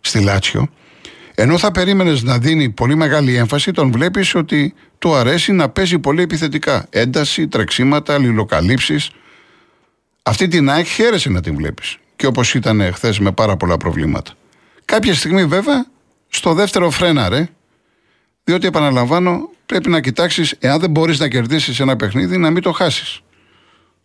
στη 0.00 0.20
Λάτσιο, 0.20 0.68
ενώ 1.34 1.58
θα 1.58 1.70
περίμενες 1.70 2.22
να 2.22 2.38
δίνει 2.38 2.70
πολύ 2.70 2.94
μεγάλη 2.94 3.36
έμφαση, 3.36 3.70
τον 3.70 3.90
βλέπεις 3.90 4.34
ότι 4.34 4.74
του 5.04 5.14
αρέσει 5.14 5.52
να 5.52 5.68
παίζει 5.68 5.98
πολύ 5.98 6.22
επιθετικά. 6.22 6.86
Ένταση, 6.90 7.48
τρεξίματα, 7.48 8.14
αλληλοκαλύψεις. 8.14 9.10
Αυτή 10.22 10.48
την 10.48 10.70
ΑΕΚ 10.70 10.86
χαίρεσε 10.86 11.30
να 11.30 11.40
την 11.40 11.56
βλέπεις. 11.56 11.96
Και 12.16 12.26
όπως 12.26 12.54
ήταν 12.54 12.92
χθες 12.92 13.18
με 13.18 13.32
πάρα 13.32 13.56
πολλά 13.56 13.76
προβλήματα. 13.76 14.32
Κάποια 14.84 15.14
στιγμή 15.14 15.44
βέβαια 15.44 15.86
στο 16.28 16.54
δεύτερο 16.54 16.90
φρέναρε, 16.90 17.48
διότι 18.44 18.66
επαναλαμβάνω 18.66 19.50
πρέπει 19.66 19.88
να 19.88 20.00
κοιτάξεις, 20.00 20.54
εάν 20.58 20.80
δεν 20.80 20.90
μπορείς 20.90 21.18
να 21.18 21.28
κερδίσεις 21.28 21.80
ένα 21.80 21.96
παιχνίδι, 21.96 22.36
να 22.36 22.50
μην 22.50 22.62
το 22.62 22.72
χάσεις. 22.72 23.20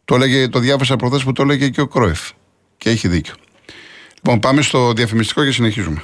Το, 0.05 0.17
λέγε, 0.17 0.47
το 0.47 0.59
διάβασα 0.59 0.95
προχθές 0.95 1.23
που 1.23 1.31
το 1.31 1.41
έλεγε 1.41 1.69
και 1.69 1.81
ο 1.81 1.87
Κρόεφ. 1.87 2.29
Και 2.77 2.89
έχει 2.89 3.07
δίκιο. 3.07 3.33
Λοιπόν, 4.15 4.39
πάμε 4.39 4.61
στο 4.61 4.93
διαφημιστικό 4.93 5.45
και 5.45 5.51
συνεχίζουμε. 5.51 6.03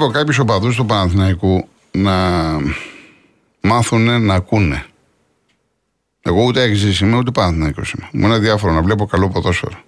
Συμβουλεύω 0.00 0.26
κάποιου 0.26 0.42
οπαδούς 0.42 0.76
του 0.76 0.86
Παναθηναϊκού 0.86 1.68
να 1.90 2.12
μάθουν 3.60 4.22
να 4.22 4.34
ακούνε. 4.34 4.84
Εγώ 6.22 6.44
ούτε 6.44 6.62
έχει 6.62 7.04
είμαι, 7.04 7.16
ούτε 7.16 7.30
Παναθηναϊκός 7.30 7.92
είμαι. 7.92 8.08
Μου 8.12 8.26
είναι 8.26 8.38
διάφορο 8.38 8.72
να 8.72 8.82
βλέπω 8.82 9.06
καλό 9.06 9.28
ποδόσφαιρο. 9.28 9.78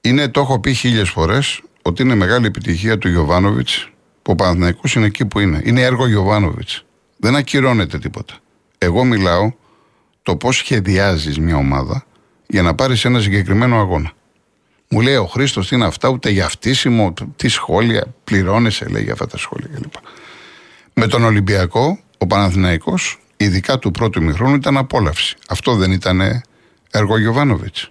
Είναι, 0.00 0.28
το 0.28 0.40
έχω 0.40 0.60
πει 0.60 0.72
χίλιες 0.72 1.08
φορές, 1.08 1.62
ότι 1.82 2.02
είναι 2.02 2.14
μεγάλη 2.14 2.46
επιτυχία 2.46 2.98
του 2.98 3.08
Γιωβάνοβιτς 3.08 3.88
που 4.22 4.32
ο 4.32 4.34
Παναθηναϊκός 4.34 4.94
είναι 4.94 5.06
εκεί 5.06 5.26
που 5.26 5.40
είναι. 5.40 5.60
Είναι 5.64 5.80
έργο 5.80 6.06
Γιωβάνοβιτς. 6.06 6.84
Δεν 7.16 7.36
ακυρώνεται 7.36 7.98
τίποτα. 7.98 8.34
Εγώ 8.78 9.04
μιλάω 9.04 9.52
το 10.22 10.36
πώς 10.36 10.56
σχεδιάζεις 10.56 11.38
μια 11.38 11.56
ομάδα 11.56 12.04
για 12.46 12.62
να 12.62 12.74
πάρεις 12.74 13.04
ένα 13.04 13.20
συγκεκριμένο 13.20 13.78
αγώνα. 13.78 14.12
Μου 14.88 15.00
λέει 15.00 15.16
ο 15.16 15.26
Χρήστος 15.26 15.68
τι 15.68 15.74
είναι 15.74 15.84
αυτά, 15.84 16.08
ούτε 16.08 16.30
για 16.30 16.44
αυτίσιμο, 16.44 17.14
τι 17.36 17.48
σχόλια, 17.48 18.14
πληρώνεσαι, 18.24 18.88
λέει 18.88 19.02
για 19.02 19.12
αυτά 19.12 19.26
τα 19.26 19.36
σχόλια 19.38 19.68
κλπ. 19.74 19.92
Με 20.94 21.06
τον 21.06 21.24
Ολυμπιακό, 21.24 21.98
ο 22.18 22.26
Παναθηναϊκός, 22.26 23.18
ειδικά 23.36 23.78
του 23.78 23.90
πρώτου 23.90 24.22
ημιχρόνου, 24.22 24.54
ήταν 24.54 24.76
απόλαυση. 24.76 25.36
Αυτό 25.48 25.74
δεν 25.74 25.92
ήταν 25.92 26.42
έργο 26.90 27.18
Γιωβάνοβιτς. 27.18 27.90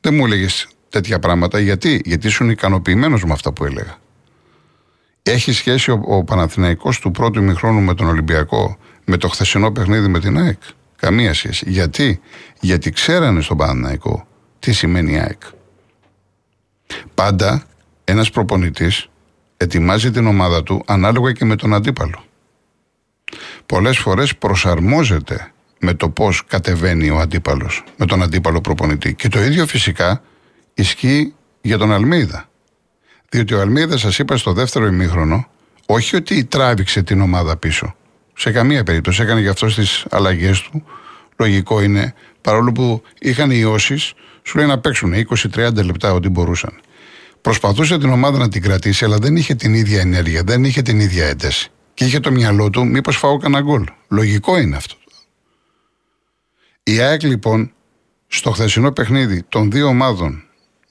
Δεν 0.00 0.14
μου 0.14 0.24
έλεγες 0.24 0.68
τέτοια 0.88 1.18
πράγματα. 1.18 1.58
Γιατί, 1.58 2.00
Γιατί 2.04 2.26
ήσουν 2.26 2.50
ικανοποιημένος 2.50 3.24
με 3.24 3.32
αυτά 3.32 3.52
που 3.52 3.64
έλεγα. 3.64 3.98
Έχει 5.22 5.52
σχέση 5.52 5.90
ο, 5.90 6.00
ο 6.04 6.24
Παναθηναϊκός 6.24 6.98
του 6.98 7.10
πρώτου 7.10 7.40
ημιχρόνου 7.40 7.80
με 7.80 7.94
τον 7.94 8.06
Ολυμπιακό, 8.06 8.78
με 9.04 9.16
το 9.16 9.28
χθεσινό 9.28 9.70
παιχνίδι 9.70 10.08
με 10.08 10.20
την 10.20 10.38
ΑΕΚ; 10.38 10.58
Καμία 10.96 11.34
σχέση. 11.34 11.64
Γιατί, 11.70 12.20
Γιατί 12.60 12.90
ξέρανε 12.90 13.40
στον 13.40 13.56
Παναθηναϊκό 13.56 14.26
τι 14.58 14.72
σημαίνει 14.72 15.20
ΑΕΚ. 15.20 15.42
Πάντα 17.14 17.62
ένας 18.04 18.30
προπονητής 18.30 19.08
ετοιμάζει 19.56 20.10
την 20.10 20.26
ομάδα 20.26 20.62
του 20.62 20.82
ανάλογα 20.86 21.32
και 21.32 21.44
με 21.44 21.56
τον 21.56 21.74
αντίπαλο. 21.74 22.24
Πολλές 23.66 23.98
φορές 23.98 24.36
προσαρμόζεται 24.36 25.52
με 25.78 25.94
το 25.94 26.08
πώς 26.08 26.44
κατεβαίνει 26.46 27.10
ο 27.10 27.18
αντίπαλος, 27.18 27.84
με 27.96 28.06
τον 28.06 28.22
αντίπαλο 28.22 28.60
προπονητή. 28.60 29.14
Και 29.14 29.28
το 29.28 29.42
ίδιο 29.42 29.66
φυσικά 29.66 30.22
ισχύει 30.74 31.34
για 31.60 31.78
τον 31.78 31.92
Αλμίδα. 31.92 32.48
Διότι 33.28 33.54
ο 33.54 33.60
Αλμίδα, 33.60 33.98
σας 33.98 34.18
είπα 34.18 34.36
στο 34.36 34.52
δεύτερο 34.52 34.86
ημίχρονο, 34.86 35.48
όχι 35.86 36.16
ότι 36.16 36.44
τράβηξε 36.44 37.02
την 37.02 37.20
ομάδα 37.20 37.56
πίσω. 37.56 37.94
Σε 38.34 38.50
καμία 38.50 38.84
περίπτωση 38.84 39.22
έκανε 39.22 39.40
γι' 39.40 39.48
αυτό 39.48 39.66
τι 39.66 39.86
αλλαγές 40.10 40.60
του. 40.60 40.84
Λογικό 41.36 41.82
είναι, 41.82 42.14
παρόλο 42.40 42.72
που 42.72 43.02
είχαν 43.18 43.50
ιώσεις, 43.50 44.12
σου 44.48 44.58
λέει 44.58 44.66
να 44.66 44.78
παίξουν 44.78 45.14
20-30 45.54 45.84
λεπτά 45.84 46.12
ό,τι 46.12 46.28
μπορούσαν. 46.28 46.80
Προσπαθούσε 47.40 47.98
την 47.98 48.10
ομάδα 48.10 48.38
να 48.38 48.48
την 48.48 48.62
κρατήσει, 48.62 49.04
αλλά 49.04 49.16
δεν 49.16 49.36
είχε 49.36 49.54
την 49.54 49.74
ίδια 49.74 50.00
ενέργεια, 50.00 50.42
δεν 50.42 50.64
είχε 50.64 50.82
την 50.82 51.00
ίδια 51.00 51.26
ένταση. 51.26 51.70
Και 51.94 52.04
είχε 52.04 52.20
το 52.20 52.30
μυαλό 52.30 52.70
του, 52.70 52.86
μήπως 52.86 53.16
φάω 53.16 53.36
κανένα 53.36 53.62
γκολ. 53.62 53.84
Λογικό 54.08 54.58
είναι 54.58 54.76
αυτό. 54.76 54.94
Η 56.82 57.00
ΑΕΚ 57.00 57.22
λοιπόν 57.22 57.72
στο 58.26 58.50
χθεσινό 58.50 58.92
παιχνίδι 58.92 59.42
των 59.48 59.70
δύο 59.70 59.86
ομάδων 59.86 60.42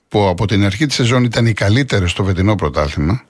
που 0.08 0.28
από 0.28 0.48
την 0.48 0.66
αρχή 0.66 0.86
της 0.86 0.96
σεζόν 0.96 1.24
ήταν 1.24 1.46
οι 1.46 1.54
καλύτερες 1.54 2.12
στο 2.12 2.24
φετινό 2.24 2.56
πρωτάθλημα, 2.56 3.24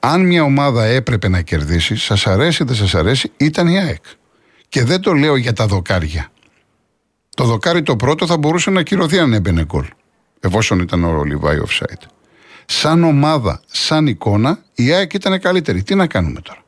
αν 0.00 0.26
μια 0.26 0.42
ομάδα 0.42 0.84
έπρεπε 0.84 1.28
να 1.28 1.40
κερδίσει, 1.42 1.96
σας 1.96 2.26
αρέσει 2.26 2.62
ή 2.62 2.66
δεν 2.66 2.76
σας 2.76 2.94
αρέσει, 2.94 3.32
ήταν 3.36 3.68
η 3.68 3.78
ΑΕΚ. 3.78 4.04
Και 4.68 4.84
δεν 4.84 5.00
το 5.00 5.12
λέω 5.12 5.36
για 5.36 5.52
τα 5.52 5.66
δοκάρια. 5.66 6.30
Το 7.34 7.44
δοκάρι 7.44 7.82
το 7.82 7.96
πρώτο 7.96 8.26
θα 8.26 8.38
μπορούσε 8.38 8.70
να 8.70 8.82
κυρωθεί 8.82 9.18
αν 9.18 9.32
έμπαινε 9.32 9.64
γκολ. 9.64 9.86
Εφόσον 10.40 10.78
ήταν 10.78 11.04
ο 11.04 11.24
Λιβάη 11.24 11.58
offside. 11.66 12.06
Σαν 12.66 13.04
ομάδα, 13.04 13.60
σαν 13.66 14.06
εικόνα, 14.06 14.58
η 14.74 14.92
ΑΕΚ 14.92 15.12
ήταν 15.12 15.40
καλύτερη. 15.40 15.82
Τι 15.82 15.94
να 15.94 16.06
κάνουμε 16.06 16.40
τώρα; 16.40 16.64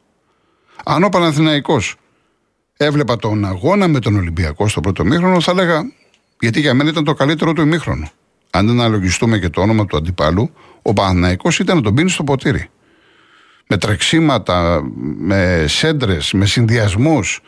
Αν 0.85 1.05
ο 1.05 1.09
Παναθηναϊκός 1.09 1.97
έβλεπα 2.77 3.17
τον 3.17 3.45
αγώνα 3.45 3.89
με 3.89 3.99
τον 3.99 4.17
Ολυμπιακό 4.17 4.69
στο 4.69 4.81
πρώτο 4.81 5.05
μήχρονο, 5.05 5.41
θα 5.41 5.51
έλεγα 5.51 5.83
γιατί 6.41 6.61
για 6.61 6.75
μένα 6.75 6.91
ήταν 6.91 7.05
το 7.05 7.15
καλύτερο 7.15 7.53
του 7.53 7.61
ημίχρονο. 7.61 8.11
Αν 8.51 8.67
δεν 8.67 8.81
αναλογιστούμε 8.81 9.39
και 9.39 9.49
το 9.49 9.61
όνομα 9.61 9.87
του 9.87 9.97
αντιπάλου, 9.97 10.51
ο 10.83 10.93
Παναθηναϊκός 10.93 11.59
ήταν 11.59 11.77
να 11.77 11.83
τον 11.83 11.95
πίνει 11.95 12.11
στο 12.11 12.25
ποτήρι. 12.25 12.71
Με 13.67 13.77
τρεξίματα, 13.77 14.83
με 15.19 15.65
σέντρες, 15.69 16.33
με 16.33 16.47
συνδυασμούς, 16.47 17.41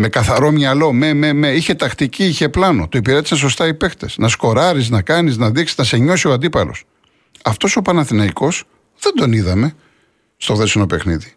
με 0.00 0.08
καθαρό 0.08 0.50
μυαλό, 0.50 0.92
με, 0.92 1.12
με, 1.12 1.32
με. 1.32 1.48
Είχε 1.48 1.74
τακτική, 1.74 2.24
είχε 2.24 2.48
πλάνο. 2.48 2.88
Το 2.88 2.98
υπηρέτησαν 2.98 3.38
σωστά 3.38 3.66
οι 3.66 3.74
παίχτε. 3.74 4.08
Να 4.16 4.28
σκοράρεις, 4.28 4.90
να 4.90 5.02
κάνεις, 5.02 5.36
να 5.36 5.50
δείξεις, 5.50 5.76
να 5.76 5.84
σε 5.84 5.96
νιώσει 5.96 6.28
ο 6.28 6.32
αντίπαλος. 6.32 6.84
Αυτός 7.44 7.76
ο 7.76 7.82
Παναθηναϊκός 7.82 8.64
δεν 9.00 9.14
τον 9.14 9.32
είδαμε 9.32 9.74
στο 10.36 10.54
δέσινο 10.54 10.86
παιχνίδι. 10.86 11.32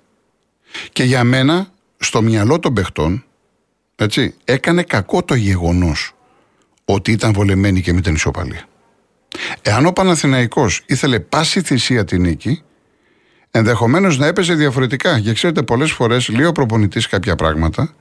Και 0.91 1.03
για 1.03 1.24
μένα, 1.24 1.67
στο 1.98 2.22
μυαλό 2.22 2.60
των 2.60 2.74
παιχτών, 2.74 3.24
έτσι, 3.96 4.36
έκανε 4.43 4.84
κακό 4.84 5.24
το 5.24 5.36
γεγονός 5.36 6.13
ότι 6.86 7.12
ήταν 7.12 7.34
βολεμένοι 7.34 7.82
και 7.82 7.93
με 7.93 8.01
την 8.01 8.13
ισοπαλία. 8.13 8.65
Εάν 9.62 9.86
ο 9.86 9.91
Παναθηναϊκός 9.91 10.84
ήθελε 10.86 11.20
πάση 11.20 11.62
θυσία 11.62 12.05
την 12.05 12.22
νίκη, 12.22 12.63
ενδεχομένως 13.51 14.17
να 14.17 14.25
έπαιζε 14.25 14.53
διαφορετικά. 14.53 15.17
Για 15.17 15.34
ξέρετε, 15.34 15.63
πολλές 15.63 15.91
φορές 15.91 16.29
λέει 16.29 16.46
ο 16.46 16.51
προπονητής 16.51 17.08
κάποια 17.08 17.36
πράγματα, 17.36 17.93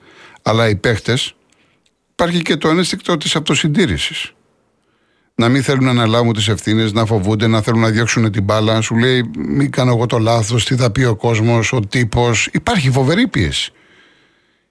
αλλά 0.42 0.68
οι 0.68 0.76
παίχτες 0.76 1.34
υπάρχει 2.12 2.42
και 2.42 2.56
το 2.56 2.68
ένστικτο 2.68 3.16
της 3.16 3.36
αυτοσυντήρησης. 3.36 4.32
Να 5.34 5.48
μην 5.48 5.62
θέλουν 5.62 5.84
να 5.84 5.90
αναλάβουν 5.90 6.32
τις 6.32 6.48
ευθύνες, 6.48 6.92
να 6.92 7.06
φοβούνται, 7.06 7.46
να 7.46 7.62
θέλουν 7.62 7.80
να 7.80 7.90
διώξουν 7.90 8.32
την 8.32 8.42
μπάλα. 8.42 8.80
Σου 8.80 8.96
λέει, 8.96 9.30
μην 9.36 9.70
κάνω 9.70 9.90
εγώ 9.90 10.06
το 10.06 10.18
λάθος, 10.18 10.64
τι 10.64 10.76
θα 10.76 10.90
πει 10.90 11.04
ο 11.04 11.16
κόσμος, 11.16 11.72
ο 11.72 11.80
τύπος. 11.80 12.48
Υπάρχει 12.52 12.90
φοβερή 12.90 13.28
πίεση. 13.28 13.72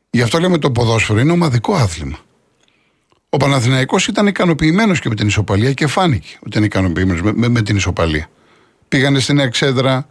Γι' 0.10 0.22
αυτό 0.22 0.40
λέμε 0.40 0.58
το 0.58 0.72
ποδόσφαιρο 0.72 1.20
είναι 1.20 1.32
ομαδικό 1.32 1.74
άθλημα. 1.74 2.18
Ο 3.30 3.38
Παναθηναϊκός 3.38 4.08
ήταν 4.08 4.28
ικανοποιημένος 4.28 5.00
και 5.00 5.10
με 5.10 5.16
την 5.16 5.28
ισοπαλία 5.28 5.74
και 5.74 5.88
φάνηκε 5.88 6.28
ότι 6.36 6.48
ήταν 6.50 6.64
ικανοποιημένος 6.64 7.22
με, 7.22 7.50
με, 7.50 7.62
την 7.62 7.76
ισοπαλία. 7.76 8.30
Πήγανε 8.88 9.20
στην 9.20 9.40
εξέδρα, 9.40 10.08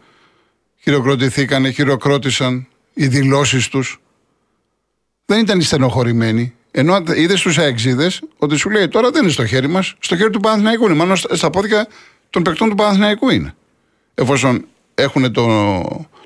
χειροκροτηθήκανε, 0.83 1.71
χειροκρότησαν 1.71 2.67
οι 2.95 3.07
δηλώσεις 3.07 3.69
τους. 3.69 4.01
Δεν 5.31 5.41
ήταν 5.41 5.63
στενοχωρημένοι. 5.63 6.55
Ενώ 6.71 7.03
είδες 7.15 7.41
στου 7.41 7.61
αεξίδες 7.61 8.23
ότι 8.39 8.57
σου 8.57 8.71
λέει 8.71 8.89
τώρα 8.89 9.11
δεν 9.11 9.23
είναι 9.23 9.33
στο 9.33 9.47
χέρι 9.47 9.69
μας, 9.69 9.95
στο 9.99 10.17
χέρι 10.17 10.31
του 10.31 10.41
Παναθηναϊκού 10.41 10.85
είναι. 10.85 10.95
Μάλλον 10.95 11.17
στα 11.17 11.51
πόδια 11.51 11.89
των 12.31 12.43
παικτών 12.43 12.69
του 12.69 12.75
Παναθηναϊκού 12.75 13.31
είναι. 13.31 13.55
Εφόσον 14.15 14.67
έχουν 14.95 15.33
το, 15.33 15.47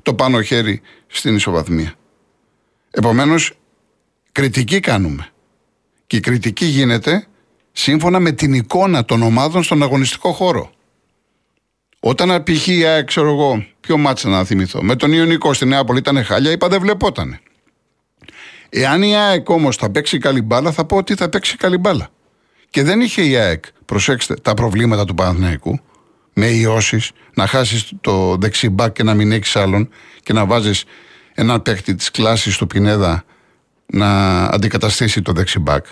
το 0.02 0.14
πάνω 0.14 0.42
χέρι 0.42 0.80
στην 1.06 1.34
ισοβαθμία. 1.34 1.94
Επομένως, 2.90 3.52
κριτική 4.32 4.80
κάνουμε. 4.80 5.28
Και 6.06 6.16
η 6.16 6.20
κριτική 6.20 6.64
γίνεται 6.64 7.26
σύμφωνα 7.72 8.20
με 8.20 8.32
την 8.32 8.52
εικόνα 8.52 9.04
των 9.04 9.22
ομάδων 9.22 9.62
στον 9.62 9.82
αγωνιστικό 9.82 10.32
χώρο. 10.32 10.70
Όταν 12.00 12.42
π.χ. 12.42 12.68
ξέρω 13.04 13.28
εγώ, 13.28 13.66
ποιο 13.80 13.96
μάτσα 13.96 14.28
να 14.28 14.44
θυμηθώ, 14.44 14.82
με 14.82 14.96
τον 14.96 15.12
Ιωνικό 15.12 15.52
στην 15.52 15.68
Νεάπολη 15.68 15.98
ήταν 15.98 16.24
χάλια, 16.24 16.50
είπα 16.50 16.68
δεν 16.68 16.80
βλεπότανε. 16.80 17.40
Εάν 18.76 19.02
η 19.02 19.16
ΑΕΚ 19.16 19.48
όμως 19.48 19.76
θα 19.76 19.90
παίξει 19.90 20.18
καλή 20.18 20.42
μπάλα, 20.42 20.72
θα 20.72 20.84
πω 20.84 20.96
ότι 20.96 21.14
θα 21.14 21.28
παίξει 21.28 21.56
καλή 21.56 21.78
μπάλα. 21.78 22.08
Και 22.70 22.82
δεν 22.82 23.00
είχε 23.00 23.22
η 23.22 23.36
ΑΕΚ, 23.36 23.64
προσέξτε, 23.84 24.34
τα 24.34 24.54
προβλήματα 24.54 25.04
του 25.04 25.14
Παναθηναϊκού, 25.14 25.80
με 26.32 26.46
ιώσεις, 26.46 27.10
να 27.34 27.46
χάσεις 27.46 27.92
το 28.00 28.36
δεξιμπάκ 28.36 28.92
και 28.92 29.02
να 29.02 29.14
μην 29.14 29.32
έχεις 29.32 29.56
άλλον 29.56 29.88
και 30.22 30.32
να 30.32 30.46
βάζεις 30.46 30.84
έναν 31.34 31.62
παίκτη 31.62 31.94
της 31.94 32.10
κλάσης 32.10 32.56
του 32.56 32.66
Πινέδα 32.66 33.24
να 33.86 34.42
αντικαταστήσει 34.44 35.22
το 35.22 35.32
δεξιμπάκ. 35.32 35.86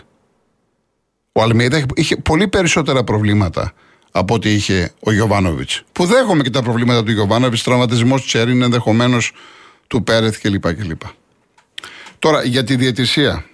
Ο 1.33 1.43
Αλμίδα 1.43 1.85
είχε 1.95 2.17
πολύ 2.17 2.49
περισσότερα 2.49 3.05
προβλήματα 3.05 3.73
από 4.11 4.35
ό,τι 4.35 4.51
είχε 4.51 4.93
ο 5.01 5.13
Γιωβάνοβιτς. 5.13 5.83
Που 5.93 6.05
δέχομαι 6.05 6.43
και 6.43 6.51
τα 6.51 6.63
προβλήματα 6.63 7.03
του 7.03 7.13
Γιωβάνοβιτς, 7.13 7.63
τραυματισμός 7.63 8.27
Τσέριν, 8.27 8.63
ενδεχομένως 8.63 9.33
του 9.87 10.03
Πέρεθ 10.03 10.41
κλπ. 10.41 10.75
κλπ. 10.75 11.03
Τώρα 12.23 12.43
για 12.45 12.65
τη 12.65 12.77
διαιτησία. 12.77 13.45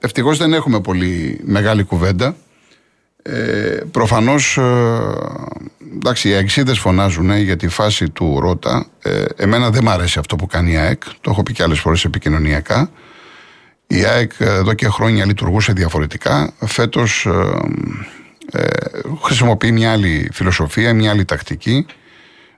Ευτυχώς 0.00 0.38
δεν 0.38 0.52
έχουμε 0.52 0.80
πολύ 0.80 1.40
μεγάλη 1.44 1.82
κουβέντα. 1.82 2.36
Ε, 3.22 3.80
Προφανώς, 3.90 4.56
ε, 4.56 4.62
εντάξει, 5.94 6.28
οι 6.28 6.34
αεξίδε 6.34 6.74
φωνάζουν 6.74 7.30
ε, 7.30 7.38
για 7.38 7.56
τη 7.56 7.68
φάση 7.68 8.10
του 8.10 8.40
Ρότα. 8.40 8.86
Ε, 9.02 9.24
εμένα 9.36 9.70
δεν 9.70 9.82
μ' 9.82 9.88
αρέσει 9.88 10.18
αυτό 10.18 10.36
που 10.36 10.46
κάνει 10.46 10.72
η 10.72 10.76
ΑΕΚ. 10.76 11.02
Το 11.20 11.30
έχω 11.30 11.42
πει 11.42 11.52
και 11.52 11.62
άλλες 11.62 11.78
φορές 11.78 12.04
επικοινωνιακά. 12.04 12.90
Η 13.86 14.04
ΑΕΚ 14.04 14.32
εδώ 14.38 14.74
και 14.74 14.88
χρόνια 14.88 15.26
λειτουργούσε 15.26 15.72
διαφορετικά. 15.72 16.52
Φέτος 16.66 17.26
ε, 17.26 18.58
ε, 18.58 18.66
χρησιμοποιεί 19.22 19.72
μια 19.72 19.92
άλλη 19.92 20.30
φιλοσοφία, 20.32 20.94
μια 20.94 21.10
άλλη 21.10 21.24
τακτική. 21.24 21.86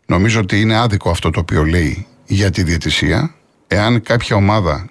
Νομίζω 0.07 0.40
ότι 0.40 0.61
είναι 0.61 0.79
άδικο 0.79 1.11
αυτό 1.11 1.31
το 1.31 1.40
οποίο 1.40 1.64
λέει 1.64 2.07
για 2.27 2.51
τη 2.51 2.62
διαιτησία. 2.62 3.35
Εάν 3.66 4.03
κάποια 4.03 4.37
ομάδα 4.37 4.90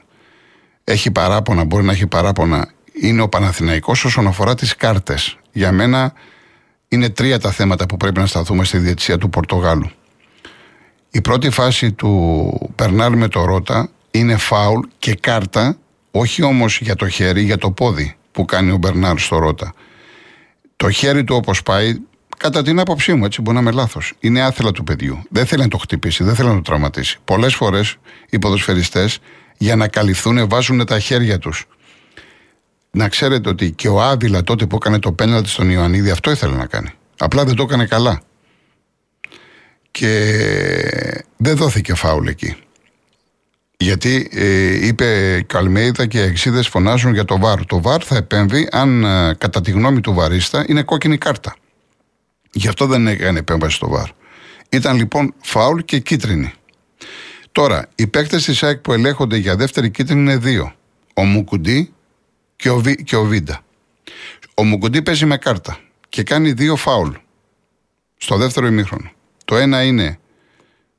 έχει 0.89 1.11
παράπονα, 1.11 1.63
μπορεί 1.63 1.83
να 1.83 1.91
έχει 1.91 2.07
παράπονα, 2.07 2.69
είναι 3.01 3.21
ο 3.21 3.29
Παναθηναϊκός 3.29 4.05
όσον 4.05 4.27
αφορά 4.27 4.55
τις 4.55 4.75
κάρτες. 4.75 5.37
Για 5.51 5.71
μένα 5.71 6.13
είναι 6.87 7.09
τρία 7.09 7.39
τα 7.39 7.51
θέματα 7.51 7.85
που 7.85 7.97
πρέπει 7.97 8.19
να 8.19 8.25
σταθούμε 8.25 8.63
στη 8.63 8.77
διαιτησία 8.77 9.17
του 9.17 9.29
Πορτογάλου. 9.29 9.89
Η 11.11 11.21
πρώτη 11.21 11.49
φάση 11.49 11.91
του 11.91 12.71
Περνάλ 12.75 13.15
με 13.15 13.27
το 13.27 13.45
Ρότα 13.45 13.89
είναι 14.11 14.37
φάουλ 14.37 14.79
και 14.99 15.15
κάρτα 15.15 15.77
όχι 16.11 16.43
όμως 16.43 16.79
για 16.81 16.95
το 16.95 17.07
χέρι, 17.07 17.41
για 17.41 17.57
το 17.57 17.71
πόδι 17.71 18.15
που 18.31 18.45
κάνει 18.45 18.71
ο 18.71 18.77
Μπερνάρ 18.77 19.19
στο 19.19 19.37
Ρότα. 19.37 19.73
Το 20.75 20.89
χέρι 20.89 21.23
του 21.23 21.35
όπως 21.35 21.63
πάει, 21.63 21.97
κατά 22.37 22.61
την 22.61 22.79
άποψή 22.79 23.13
μου, 23.13 23.25
έτσι 23.25 23.41
μπορεί 23.41 23.55
να 23.55 23.61
είμαι 23.61 23.71
λάθος. 23.71 24.13
Είναι 24.19 24.41
άθελα 24.41 24.71
του 24.71 24.83
παιδιού. 24.83 25.23
Δεν 25.29 25.45
θέλει 25.45 25.61
να 25.61 25.67
το 25.67 25.77
χτυπήσει, 25.77 26.23
δεν 26.23 26.35
θέλει 26.35 26.47
να 26.47 26.55
το 26.55 26.61
τραυματίσει. 26.61 27.17
Πολλές 27.25 27.55
φορές 27.55 27.97
οι 28.29 28.39
ποδοσφαιριστές 28.39 29.19
για 29.57 29.75
να 29.75 29.87
καλυφθούν 29.87 30.49
βάζουν 30.49 30.85
τα 30.85 30.99
χέρια 30.99 31.39
τους. 31.39 31.67
Να 32.91 33.09
ξέρετε 33.09 33.49
ότι 33.49 33.71
και 33.71 33.87
ο 33.87 34.01
Άβυλα 34.01 34.43
τότε 34.43 34.65
που 34.65 34.75
έκανε 34.75 34.99
το 34.99 35.11
πέναλτι 35.11 35.49
στον 35.49 35.69
Ιωαννίδη 35.69 36.09
αυτό 36.09 36.31
ήθελε 36.31 36.55
να 36.55 36.65
κάνει. 36.65 36.89
Απλά 37.17 37.45
δεν 37.45 37.55
το 37.55 37.63
έκανε 37.63 37.85
καλά. 37.85 38.21
Και 39.91 40.33
δεν 41.37 41.55
δόθηκε 41.55 41.93
φάουλ 41.93 42.27
εκεί. 42.27 42.55
Γιατί 43.77 44.29
ε, 44.31 44.87
είπε 44.87 45.41
Καλμέιδα 45.47 46.05
και 46.05 46.19
οι 46.19 46.21
εξίδες 46.21 46.67
φωνάζουν 46.67 47.13
για 47.13 47.25
το 47.25 47.39
βάρ. 47.39 47.65
Το 47.65 47.81
βάρ 47.81 48.05
θα 48.05 48.15
επέμβει 48.15 48.67
αν 48.71 49.03
ε, 49.03 49.33
κατά 49.37 49.61
τη 49.61 49.71
γνώμη 49.71 49.99
του 49.99 50.13
βαρίστα 50.13 50.65
είναι 50.67 50.83
κόκκινη 50.83 51.17
κάρτα. 51.17 51.55
Γι' 52.51 52.67
αυτό 52.67 52.85
δεν 52.85 53.07
έκανε 53.07 53.39
επέμβαση 53.39 53.75
στο 53.75 53.89
βάρ. 53.89 54.09
Ήταν 54.69 54.97
λοιπόν 54.97 55.33
φάουλ 55.41 55.79
και 55.79 55.99
κίτρινη. 55.99 56.53
Τώρα, 57.57 57.89
οι 57.95 58.07
παίκτες 58.07 58.43
της 58.43 58.63
ΑΕΚ 58.63 58.77
που 58.79 58.93
ελέγχονται 58.93 59.37
για 59.37 59.55
δεύτερη 59.55 59.89
κίτρινη 59.89 60.21
είναι 60.21 60.37
δύο. 60.37 60.73
Ο 61.13 61.23
Μουκουντή 61.23 61.93
και 62.55 62.69
ο, 62.69 62.79
Βι, 62.79 63.03
και 63.03 63.15
ο 63.15 63.23
Βίντα. 63.23 63.61
Ο 64.53 64.63
Μουκουντή 64.63 65.01
παίζει 65.01 65.25
με 65.25 65.37
κάρτα 65.37 65.79
και 66.09 66.23
κάνει 66.23 66.51
δύο 66.51 66.75
φάουλ 66.75 67.09
στο 68.17 68.37
δεύτερο 68.37 68.67
ημίχρονο. 68.67 69.11
Το 69.45 69.55
ένα 69.55 69.83
είναι 69.83 70.19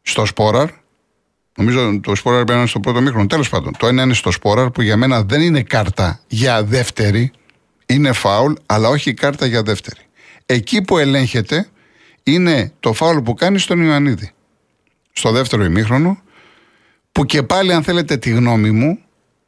στο 0.02 0.24
Σπόραρ 0.24 0.68
Νομίζω 1.56 2.00
το 2.02 2.14
Σπόραρ 2.14 2.38
πρέπει 2.38 2.52
να 2.52 2.58
είναι 2.58 2.68
στο 2.68 2.80
πρώτο 2.80 3.00
μήχρονο. 3.00 3.26
Τέλος 3.26 3.48
πάντων, 3.48 3.72
το 3.78 3.86
ένα 3.86 4.02
είναι 4.02 4.14
στο 4.14 4.30
Σπόραρ 4.30 4.70
που 4.70 4.82
για 4.82 4.96
μένα 4.96 5.22
δεν 5.22 5.40
είναι 5.40 5.62
κάρτα 5.62 6.20
για 6.26 6.64
δεύτερη. 6.64 7.30
Είναι 7.86 8.12
φάουλ, 8.12 8.52
αλλά 8.66 8.88
όχι 8.88 9.14
κάρτα 9.14 9.46
για 9.46 9.62
δεύτερη. 9.62 10.00
Εκεί 10.46 10.82
που 10.82 10.98
ελέγχεται 10.98 11.68
είναι 12.22 12.72
το 12.80 12.92
φάουλ 12.92 13.18
που 13.18 13.34
κάνει 13.34 13.58
στον 13.58 13.82
Ιωαννίδη. 13.82 14.30
Στο 15.12 15.30
δεύτερο 15.30 15.64
ημίχρονο, 15.64 16.22
που 17.18 17.24
και 17.24 17.42
πάλι, 17.42 17.72
αν 17.72 17.83
θέλετε 17.83 18.16
τη 18.16 18.31
γνώμη 18.31 18.70
μου, 18.70 18.98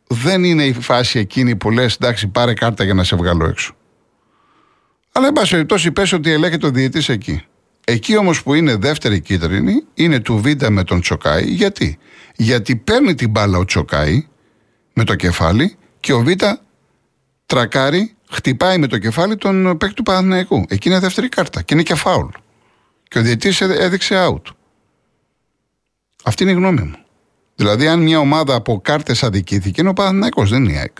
δεν 0.06 0.44
είναι 0.44 0.64
η 0.64 0.72
φάση 0.72 1.18
εκείνη 1.18 1.56
που 1.56 1.70
λες: 1.70 1.94
Εντάξει, 1.94 2.28
πάρε 2.28 2.54
κάρτα 2.54 2.85
για 2.85 2.94
να 2.94 3.04
σε 3.04 3.16
βγάλω 3.16 3.46
έξω. 3.46 3.74
Αλλά, 5.12 5.26
εν 5.26 5.33
πάση 5.33 5.50
περιπτώσει, 5.50 5.92
πες 5.92 6.12
ότι 6.12 6.30
ελέγχεται 6.30 6.66
ο 6.66 6.70
διαιτή 6.70 7.12
εκεί. 7.12 7.44
Εκεί 7.85 8.16
όμως 8.16 8.42
που 8.42 8.54
είναι 8.54 8.76
δεύτερη 8.76 9.20
κίτρινη 9.20 9.85
είναι 9.94 10.20
του 10.20 10.38
Βίντα 10.38 10.70
με 10.70 10.85
τον 10.85 11.00
Τσοκάη. 11.00 11.44
Γιατί; 11.44 11.98
Γιατί 12.37 12.76
παίρνει 12.76 13.14
την 13.14 13.30
μπάλα 13.30 13.59
ο 13.59 13.64
Τσοκάη 13.64 14.26
με 14.92 15.04
το 15.04 15.14
κεφάλι 15.14 15.76
και 16.00 16.12
ο 16.12 16.20
Βίντα 16.20 16.61
τρακάρει 17.46 18.14
χτυπάει 18.30 18.78
με 18.78 18.87
το 18.87 18.98
κεφάλι 18.98 19.37
τον 19.37 19.76
παίκτη 19.78 19.94
του 19.94 20.02
Παναθηναϊκού. 20.02 20.64
Εκεί 20.68 20.88
είναι 20.88 20.98
δεύτερη 20.98 21.28
κάρτα 21.28 21.62
και 21.62 21.74
είναι 21.74 21.83
και 21.83 21.94
φάουλ. 21.94 22.28
Και 23.09 23.18
ο 23.18 23.22
διαιτητής 23.22 23.61
έδειξε 23.61 24.26
out. 24.28 24.42
Αυτή 26.24 26.42
είναι 26.42 26.52
η 26.52 26.54
γνώμη 26.54 26.83
μου. 26.83 27.04
Δηλαδή, 27.60 27.86
αν 27.86 28.02
μια 28.02 28.18
ομάδα 28.18 28.54
από 28.54 28.80
κάρτες 28.80 29.22
αδικήθηκε, 29.22 29.80
είναι 29.80 29.90
ο 29.90 29.92
Παναθηναϊκός, 29.92 30.50
δεν 30.50 30.64
είναι 30.64 30.72
η 30.72 30.76
ΑΕΚ. 30.76 30.96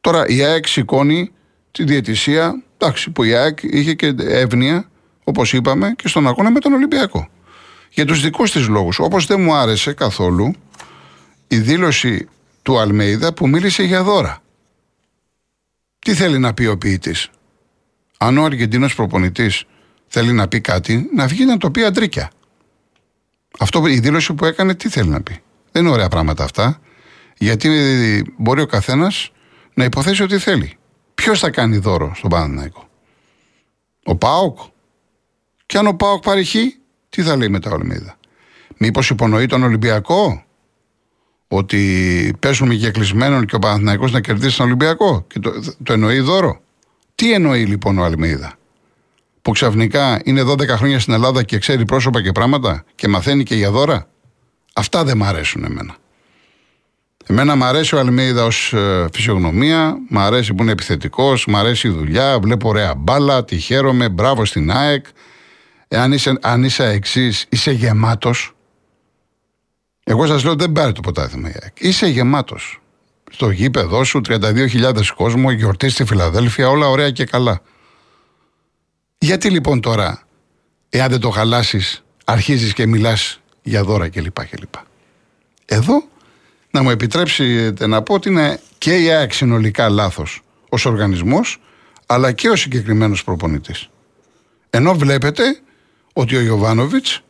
Τώρα 0.00 0.26
η 0.26 0.42
ΑΕΚ 0.42 0.66
σηκώνει 0.66 1.32
τη 1.70 1.84
διαιτησία, 1.84 2.62
εντάξει, 2.78 3.10
που 3.10 3.24
η 3.24 3.34
ΑΕΚ 3.34 3.58
είχε 3.62 3.94
και 3.94 4.14
εύνοια, 4.18 4.88
όπως 5.24 5.52
είπαμε, 5.52 5.94
και 5.96 6.08
στον 6.08 6.26
αγώνα 6.26 6.50
με 6.50 6.60
τον 6.60 6.72
Ολυμπιακό. 6.72 7.28
Για 7.90 8.04
τους 8.06 8.20
δικούς 8.20 8.50
της 8.50 8.68
λόγους. 8.68 8.98
Όπως 8.98 9.26
δεν 9.26 9.40
μου 9.40 9.54
άρεσε 9.54 9.92
καθόλου 9.92 10.54
η 11.48 11.58
δήλωση 11.58 12.28
του 12.62 12.78
Αλμέιδα 12.78 13.32
που 13.32 13.48
μίλησε 13.48 13.82
για 13.82 14.02
δώρα. 14.02 14.42
Τι 15.98 16.14
θέλει 16.14 16.38
να 16.38 16.54
πει 16.54 16.66
ο 16.66 16.78
ποιητής; 16.78 17.30
Αν 18.18 18.38
ο 18.38 18.44
Αργεντίνος 18.44 18.94
προπονητής 18.94 19.64
θέλει 20.06 20.32
να 20.32 20.48
πει 20.48 20.60
κάτι, 20.60 21.10
να 21.14 21.26
βγει 21.26 21.44
να 21.44 21.56
το 21.56 21.70
πει 21.70 21.84
αντρίκια. 21.84 22.30
Αυτό 23.58 23.86
η 23.86 23.98
δήλωση 23.98 24.34
που 24.34 24.44
έκανε 24.44 24.74
τι 24.74 24.88
θέλει 24.88 25.08
να 25.08 25.22
πει; 25.22 25.40
Δεν 25.76 25.84
είναι 25.84 25.94
ωραία 25.94 26.08
πράγματα 26.08 26.44
αυτά. 26.44 26.80
Γιατί 27.38 27.70
μπορεί 28.36 28.60
ο 28.60 28.66
καθένας 28.66 29.30
να 29.74 29.84
υποθέσει 29.84 30.22
ότι 30.22 30.38
θέλει. 30.38 30.76
Ποιος 31.14 31.38
θα 31.38 31.50
κάνει 31.50 31.76
δώρο 31.76 32.12
στον 32.14 32.30
Παναναναϊκό. 32.30 32.88
Ο 34.04 34.16
Πάοκ. 34.16 34.58
Και 35.66 35.78
αν 35.78 35.86
ο 35.86 35.94
Πάοκ 35.94 36.22
πάρει 36.22 36.44
χ, 36.44 36.54
τι 37.08 37.22
θα 37.22 37.36
λέει 37.36 37.48
μετά 37.48 37.70
ο 37.70 37.74
Αλμίδα; 37.74 38.18
Μήπως 38.76 39.10
υπονοεί 39.10 39.46
τον 39.46 39.62
Ολυμπιακό; 39.62 40.44
Ότι 41.48 42.34
πέσουμε 42.38 42.74
και 42.74 42.90
κλεισμένον 42.90 43.46
και 43.46 43.54
ο 43.54 43.58
Παναθηναϊκός 43.58 44.12
να 44.12 44.20
κερδίσει 44.20 44.56
τον 44.56 44.66
Ολυμπιακό 44.66 45.24
και 45.28 45.38
το, 45.38 45.52
το 45.82 45.92
εννοεί 45.92 46.20
δώρο; 46.20 46.60
Τι 47.14 47.32
εννοεί 47.32 47.64
λοιπόν 47.64 47.98
ο 47.98 48.04
Αλμίδα; 48.04 48.54
Που 49.42 49.50
ξαφνικά 49.50 50.20
είναι 50.24 50.42
12 50.42 50.68
χρόνια 50.68 51.00
στην 51.00 51.14
Ελλάδα 51.14 51.42
και 51.42 51.58
ξέρει 51.58 51.84
πρόσωπα 51.84 52.22
και 52.22 52.32
πράγματα 52.32 52.84
και 52.94 53.08
μαθαίνει 53.08 53.42
και 53.42 53.54
για 53.54 53.70
δώρα; 53.70 54.08
Αυτά 54.78 55.04
δεν 55.04 55.16
μ' 55.16 55.24
αρέσουν 55.24 55.64
εμένα. 55.64 55.96
Εμένα 57.26 57.56
μ' 57.56 57.64
αρέσει 57.64 57.94
ο 57.94 57.98
Αλμίδα 57.98 58.44
ως 58.44 58.72
ε, 58.72 59.06
φυσιογνωμία, 59.12 59.96
μ' 60.08 60.18
αρέσει 60.18 60.54
που 60.54 60.62
είναι 60.62 60.72
επιθετικός, 60.72 61.46
μ' 61.46 61.56
αρέσει 61.56 61.88
η 61.88 61.90
δουλειά, 61.90 62.38
βλέπω 62.38 62.68
ωραία 62.68 62.94
μπάλα, 62.94 63.44
τη 63.44 63.58
χαίρομαι, 63.58 64.08
μπράβο 64.08 64.44
στην 64.44 64.70
ΑΕΚ. 64.70 65.06
Εάν 65.88 66.12
είσαι, 66.12 66.38
αν 66.40 66.64
είσαι 66.64 66.84
εξής, 66.84 67.46
είσαι 67.48 67.70
γεμάτος. 67.70 68.52
Εγώ 70.04 70.26
σας 70.26 70.44
λέω 70.44 70.54
δεν 70.54 70.72
πάρει 70.72 70.92
το 70.92 71.00
ποτάθημα 71.00 71.48
η 71.48 71.52
ΑΕΚ. 71.62 71.80
Είσαι 71.80 72.06
γεμάτος. 72.06 72.80
Στο 73.30 73.50
γήπεδο 73.50 74.04
σου, 74.04 74.20
32.000 74.28 75.06
κόσμο, 75.16 75.50
γιορτή 75.50 75.88
στη 75.88 76.04
Φιλαδέλφια, 76.04 76.68
όλα 76.68 76.88
ωραία 76.88 77.10
και 77.10 77.24
καλά. 77.24 77.60
Γιατί 79.18 79.50
λοιπόν 79.50 79.80
τώρα, 79.80 80.22
εάν 80.88 81.10
δεν 81.10 81.20
το 81.20 81.30
χαλάσεις, 81.30 82.04
αρχίζεις 82.24 82.72
και 82.72 82.86
μιλάς 82.86 83.40
για 83.66 83.84
δώρα 83.84 84.08
κλπ. 84.08 84.46
κλπ. 84.46 84.74
Εδώ 85.64 86.04
να 86.70 86.82
μου 86.82 86.90
επιτρέψετε 86.90 87.86
να 87.86 88.02
πω 88.02 88.14
ότι 88.14 88.28
είναι 88.28 88.60
και 88.78 88.96
η 88.96 89.10
ΑΕΚ 89.10 89.32
συνολικά 89.32 89.88
λάθος 89.88 90.40
ως 90.68 90.84
οργανισμός, 90.86 91.60
αλλά 92.06 92.32
και 92.32 92.48
ο 92.48 92.56
συγκεκριμένος 92.56 93.24
προπονητής. 93.24 93.88
Ενώ 94.70 94.94
βλέπετε 94.94 95.60
ότι 96.12 96.36
ο 96.36 96.40
Ιωβάνοβιτς 96.40 97.20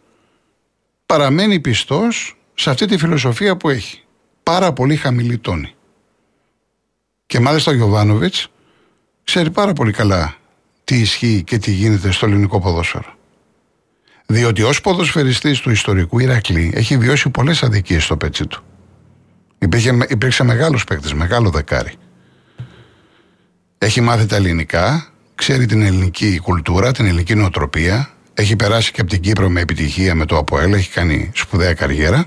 παραμένει 1.07 1.61
πιστός 1.61 2.37
σε 2.55 2.71
αυτή 2.71 2.87
τη 2.87 2.99
φιλοσοφία 2.99 3.57
που 3.57 3.69
έχει. 3.69 4.03
Πάρα 4.43 4.73
πολύ 4.73 4.97
χαμηλή 4.97 5.39
τόνη. 5.39 5.75
Και 7.27 7.41
μάλιστα 7.41 7.71
ο 7.71 7.75
Ιωβάνοβιτς 7.75 8.49
ξέρει 9.25 9.51
πάρα 9.51 9.73
πολύ 9.73 9.93
καλά 9.93 10.37
τι 10.85 10.97
ισχύει 10.97 11.43
και 11.47 11.59
τι 11.59 11.71
γίνεται 11.71 12.11
στο 12.11 12.27
ελληνικό 12.27 12.61
ποδόσφαιρο. 12.61 13.16
Διότι 14.27 14.63
ως 14.63 14.81
ποδοσφαιριστής 14.81 15.61
του 15.61 15.71
ιστορικού 15.71 16.19
Ηρακλή 16.19 16.73
έχει 16.75 16.99
βιώσει 16.99 17.31
πολλές 17.31 17.63
αδικίες 17.63 18.05
στο 18.05 18.17
πέτσι 18.17 18.47
του. 18.47 18.63
Υπήρχε, 19.59 19.99
υπήρξε 20.09 20.45
μεγάλος 20.45 20.85
παίκτης, 20.85 21.15
μεγάλο 21.15 21.51
δεκάρι. 21.51 21.93
Έχει 23.79 24.01
μάθει 24.01 24.27
τα 24.27 24.37
ελληνικά, 24.37 25.13
ξέρει 25.35 25.67
την 25.67 25.83
ελληνική 25.83 26.41
κουλτούρα, 26.43 26.93
την 26.93 27.07
ελληνική 27.07 27.35
νοοτροπία. 27.35 28.11
Έχει 28.35 28.57
περάσει 28.57 28.93
και 28.93 29.01
από 29.01 29.11
την 29.11 29.21
Κύπρο 29.21 29.49
με 29.49 29.61
επιτυχία 29.61 30.15
με 30.15 30.25
το 30.25 30.37
ΑΠΟΕΛ, 30.37 30.73
έχει 30.73 30.91
κάνει 30.91 31.31
σπουδαία 31.35 31.75
καριέρα. 31.75 32.27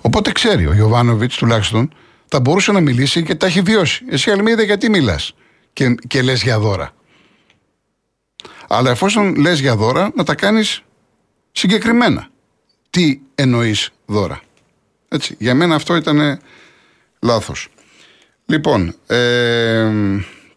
Οπότε 0.00 0.32
ξέρει, 0.32 0.66
ο 0.66 0.74
Ιωβάνοβιτς 0.74 1.36
τουλάχιστον 1.36 1.92
θα 2.28 2.40
μπορούσε 2.40 2.72
να 2.72 2.80
μιλήσει 2.80 3.22
και 3.22 3.34
τα 3.34 3.46
έχει 3.46 3.60
βιώσει. 3.60 4.04
Εσύ, 4.10 4.30
Αλμίδα, 4.30 4.62
γιατί 4.62 4.90
μιλάς 4.90 5.34
και, 5.72 5.94
και 6.06 6.22
λες 6.22 6.42
για 6.42 6.58
δώρα; 6.58 6.90
Αλλά 8.68 8.90
εφόσον 8.90 9.34
λες 9.36 9.60
για 9.60 9.76
δώρα, 9.76 10.10
να 10.14 10.24
τα 10.24 10.34
κάνεις 10.34 10.82
συγκεκριμένα. 11.58 12.28
Τι 12.90 13.20
εννοείς 13.34 13.90
δώρα; 14.06 14.40
Έτσι, 15.08 15.34
για 15.38 15.54
μένα 15.54 15.74
αυτό 15.74 15.96
ήταν 15.96 16.38
λάθος. 17.20 17.68
Λοιπόν, 18.46 18.94
ε, 19.06 19.90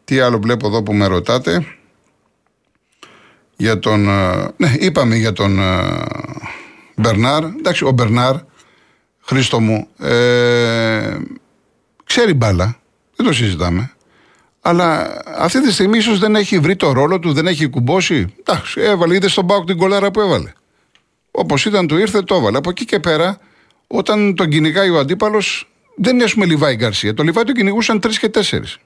τι 0.03 0.19
άλλο 0.19 0.39
βλέπω 0.39 0.67
εδώ 0.67 0.83
που 0.83 0.93
με 0.93 1.05
ρωτάτε; 1.05 1.65
Για 3.55 3.79
τον, 3.79 4.09
ε, 4.09 4.47
ναι, 4.57 4.73
είπαμε 4.79 5.15
για 5.15 5.33
τον 5.33 5.59
ε, 5.59 6.05
Μπερνάρ. 6.95 7.43
Εντάξει, 7.43 7.85
ο 7.85 7.91
Μπερνάρ, 7.91 8.35
Χρήστο 9.21 9.59
μου, 9.59 9.87
ε, 9.97 11.17
ξέρει 12.03 12.33
μπάλα. 12.33 12.79
Δεν 13.15 13.25
το 13.25 13.33
συζητάμε. 13.33 13.91
Αλλά 14.61 15.21
αυτή 15.37 15.61
τη 15.61 15.71
στιγμή 15.71 15.97
ίσως 15.97 16.19
δεν 16.19 16.35
έχει 16.35 16.59
βρει 16.59 16.75
το 16.75 16.91
ρόλο 16.91 17.19
του, 17.19 17.33
δεν 17.33 17.47
έχει 17.47 17.67
κουμπώσει. 17.67 18.33
Εντάξει, 18.39 18.81
έβαλε, 18.81 19.15
είδες 19.15 19.31
στον 19.31 19.47
Πάουκ 19.47 19.65
την 19.65 19.77
κολάρα 19.77 20.11
που 20.11 20.21
έβαλε. 20.21 20.51
Όπως 21.31 21.65
ήταν 21.65 21.87
του 21.87 21.97
ήρθε, 21.97 22.21
το 22.21 22.35
έβαλε. 22.35 22.57
Από 22.57 22.69
εκεί 22.69 22.85
και 22.85 22.99
πέρα, 22.99 23.39
όταν 23.87 24.35
τον 24.35 24.49
κυνηγάει 24.49 24.89
ο 24.89 24.99
αντίπαλος, 24.99 25.71
δεν 25.95 26.15
είναι 26.15 26.23
ας 26.23 26.33
πούμε 26.33 26.45
Λιβάη 26.45 26.75
Γκαρσία. 26.75 27.13
Το 27.13 27.23
Λιβάη 27.23 27.43
τον 27.43 27.55
κυνηγούσαν 27.55 27.99
τρεις 27.99 28.19
και 28.19 28.29
τέσσερις. 28.29 28.77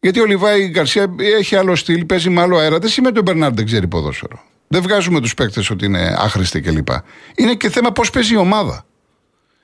Γιατί 0.00 0.20
ο 0.20 0.24
Λιβάη 0.24 0.68
Γκαρσία 0.68 1.14
έχει 1.18 1.56
άλλο 1.56 1.76
στυλ, 1.76 2.04
παίζει 2.04 2.30
με 2.30 2.40
άλλο 2.40 2.56
αέρα. 2.56 2.78
Δεν 2.78 2.90
σημαίνει 2.90 3.18
ότι 3.18 3.30
ο 3.30 3.32
Μπερνάρ 3.32 3.52
δεν 3.52 3.66
ξέρει 3.66 3.88
ποδόσφαιρο. 3.88 4.42
Δεν 4.68 4.82
βγάζουμε 4.82 5.20
τους 5.20 5.34
παίκτες 5.34 5.70
ότι 5.70 5.84
είναι 5.84 6.14
άχρηστοι 6.18 6.60
κλπ. 6.60 6.88
Είναι 7.34 7.54
και 7.54 7.70
θέμα 7.70 7.92
πώς 7.92 8.10
παίζει 8.10 8.34
η 8.34 8.36
ομάδα. 8.36 8.86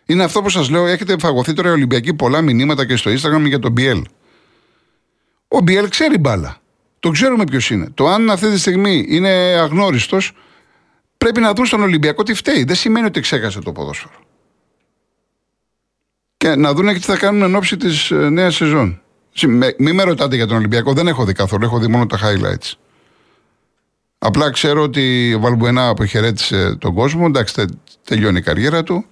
Είναι 0.07 0.25
αυτό 0.25 0.43
που 0.43 0.49
σας 0.49 0.71
λέω, 0.71 0.87
έχετε 0.87 1.17
φαγωθεί 1.19 1.53
τώρα 1.53 1.69
οι 1.69 1.73
Ολυμπιακοί 1.73 2.15
πολλά 2.15 2.41
μηνύματα 2.41 2.87
και 2.87 2.97
στο 2.97 3.11
Instagram 3.11 3.45
για 3.45 3.59
τον 3.59 3.73
Μπιέλ. 3.73 4.05
Ο 5.49 5.61
Μπιέλ 5.61 5.89
ξέρει 5.89 6.19
μπάλα. 6.19 6.57
Το 7.01 7.11
ξέρουμε 7.11 7.45
ποιος 7.45 7.71
είναι. 7.71 7.91
Το 7.95 8.09
αν 8.09 8.31
αυτή 8.31 8.51
τη 8.51 8.59
στιγμή 8.59 9.05
είναι 9.09 9.31
αγνώριστος, 9.59 10.33
πρέπει 11.23 11.41
να 11.41 11.53
δουν 11.53 11.67
στον 11.67 11.83
Ολυμπιακό 11.83 12.23
τι 12.23 12.35
φταίει. 12.35 12.65
Δεν 12.65 12.77
σημαίνει 12.77 13.07
ότι 13.07 13.21
ξέχασε 13.21 13.61
το 13.61 13.73
ποδόσφαιρο. 13.73 14.15
Και 16.37 16.55
να 16.55 16.75
δουν 16.75 16.87
και 16.87 16.95
τι 16.95 17.01
θα 17.01 17.17
κάνουν 17.17 17.43
εν 17.43 17.55
ώψη 17.55 17.77
της 17.77 18.11
ε, 18.11 18.15
νέας 18.15 18.55
σεζόν. 18.55 19.03
Μην 19.79 19.95
με 19.95 20.03
ρωτάτε 20.03 20.37
για 20.37 20.47
τον 20.47 20.57
Ολυμπιακό, 20.57 20.93
δεν 20.93 21.07
έχω 21.07 21.25
δει 21.25 21.33
καθόλου. 21.33 21.65
Έχω 21.65 21.79
δει 21.79 21.87
μόνο 21.87 22.07
τα 22.07 22.19
highlights. 22.23 22.73
Απλά 24.19 24.51
ξέρω 24.51 24.83
ότι 24.83 25.35
ο 25.35 25.41
Βαλμπουενά 25.41 25.89
αποχαιρέτησε 25.89 26.77
τον 26.77 26.95
κόσμο. 26.95 27.25
Εντάξει, 27.29 27.65
τελειώνει 28.05 28.39
η 28.39 28.43
καριέρα 28.43 28.83
του. 28.83 29.05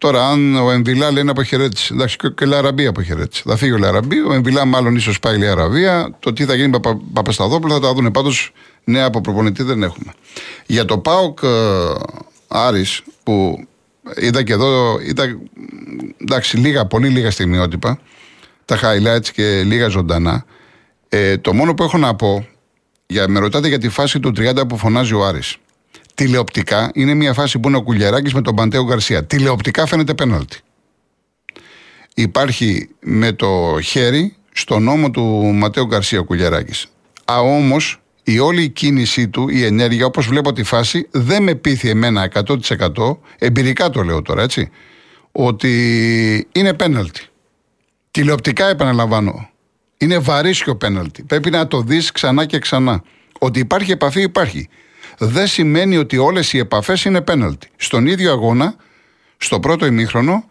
Τώρα, 0.00 0.28
αν 0.28 0.56
ο 0.56 0.70
Εμβιλά 0.70 1.10
λέει 1.10 1.22
να 1.22 1.30
αποχαιρέτησε, 1.30 1.94
εντάξει, 1.94 2.16
και 2.16 2.44
ο 2.44 2.46
Λαραμπή 2.46 2.86
αποχαιρέτησε. 2.86 3.42
Θα 3.46 3.56
φύγει 3.56 3.72
ο 3.72 3.78
Λαραμπή, 3.78 4.18
ο 4.20 4.32
Εμβιλά 4.32 4.64
μάλλον 4.64 4.96
ίσως 4.96 5.18
πάει 5.18 5.40
η 5.40 5.46
Αραβία. 5.46 6.16
Το 6.18 6.32
τι 6.32 6.44
θα 6.44 6.54
γίνει 6.54 6.68
με 6.68 6.80
Παπα, 6.80 7.00
Παπασταδόπουλο 7.12 7.74
θα 7.74 7.80
τα 7.80 7.92
δουν. 7.92 8.10
Πάντως, 8.10 8.52
νέα 8.84 9.04
από 9.06 9.20
προπονητή 9.20 9.62
δεν 9.62 9.82
έχουμε. 9.82 10.12
Για 10.66 10.84
το 10.84 10.98
ΠΑΟΚ 10.98 11.38
ε, 11.42 11.48
Άρης 12.48 13.02
που 13.22 13.66
είδα 14.16 14.42
και 14.42 14.52
εδώ, 14.52 15.00
είδα 15.00 15.38
εντάξει, 16.16 16.56
λίγα, 16.56 16.86
πολύ 16.86 17.08
λίγα 17.08 17.30
στιγμιότυπα, 17.30 17.98
τα 18.64 18.78
highlights 18.82 19.28
και 19.32 19.62
λίγα 19.62 19.88
ζωντανά. 19.88 20.44
Ε, 21.08 21.36
το 21.36 21.54
μόνο 21.54 21.74
που 21.74 21.82
έχω 21.82 21.98
να 21.98 22.14
πω, 22.14 22.46
για, 23.06 23.28
με 23.28 23.38
ρωτάτε 23.38 23.68
για 23.68 23.78
τη 23.78 23.88
φάση 23.88 24.20
του 24.20 24.32
30 24.36 24.68
που 24.68 24.76
φωνάζει 24.76 25.14
ο 25.14 25.24
Άρης. 25.24 25.56
Τηλεοπτικά 26.20 26.90
είναι 26.94 27.14
μια 27.14 27.32
φάση 27.32 27.58
που 27.58 27.68
είναι 27.68 27.76
ο 27.76 27.82
Κουλιαράκης 27.82 28.34
με 28.34 28.42
τον 28.42 28.54
Παντέο 28.54 28.84
Γκαρσία. 28.84 29.24
Τηλεοπτικά 29.24 29.86
φαίνεται 29.86 30.14
πέναλτι. 30.14 30.58
Υπάρχει 32.14 32.88
με 33.00 33.32
το 33.32 33.78
χέρι 33.82 34.36
στο 34.52 34.78
νόμο 34.78 35.10
του 35.10 35.22
Ματέο 35.54 35.86
Γκαρσία 35.86 36.20
Κουλιαράκης. 36.20 36.86
Α, 37.32 37.38
όμως 37.38 38.00
η 38.22 38.38
όλη 38.38 38.62
η 38.62 38.68
κίνησή 38.68 39.28
του, 39.28 39.48
η 39.48 39.64
ενέργεια, 39.64 40.06
όπως 40.06 40.26
βλέπω 40.26 40.52
τη 40.52 40.62
φάση, 40.62 41.08
δεν 41.10 41.42
με 41.42 41.54
πείθει 41.54 41.88
εμένα 41.88 42.30
100% 42.32 43.18
εμπειρικά 43.38 43.90
το 43.90 44.02
λέω 44.02 44.22
τώρα, 44.22 44.42
έτσι, 44.42 44.70
ότι 45.32 46.48
είναι 46.52 46.74
πέναλτι. 46.74 47.20
Τηλεοπτικά 48.10 48.68
επαναλαμβάνω. 48.68 49.48
Είναι 49.98 50.18
βαρύσιο 50.18 50.76
πέναλτι. 50.76 51.22
Πρέπει 51.22 51.50
να 51.50 51.66
το 51.66 51.80
δεις 51.80 52.12
ξανά 52.12 52.44
και 52.44 52.58
ξανά. 52.58 53.02
Ότι 53.38 53.58
υπάρχει 53.58 53.90
επαφή, 53.90 54.22
υπάρχει 54.22 54.68
δεν 55.22 55.46
σημαίνει 55.46 55.96
ότι 55.96 56.16
όλες 56.16 56.52
οι 56.52 56.58
επαφές 56.58 57.04
είναι 57.04 57.20
πέναλτι. 57.20 57.68
Στον 57.76 58.06
ίδιο 58.06 58.32
αγώνα, 58.32 58.74
στο 59.36 59.60
πρώτο 59.60 59.86
ημίχρονο, 59.86 60.44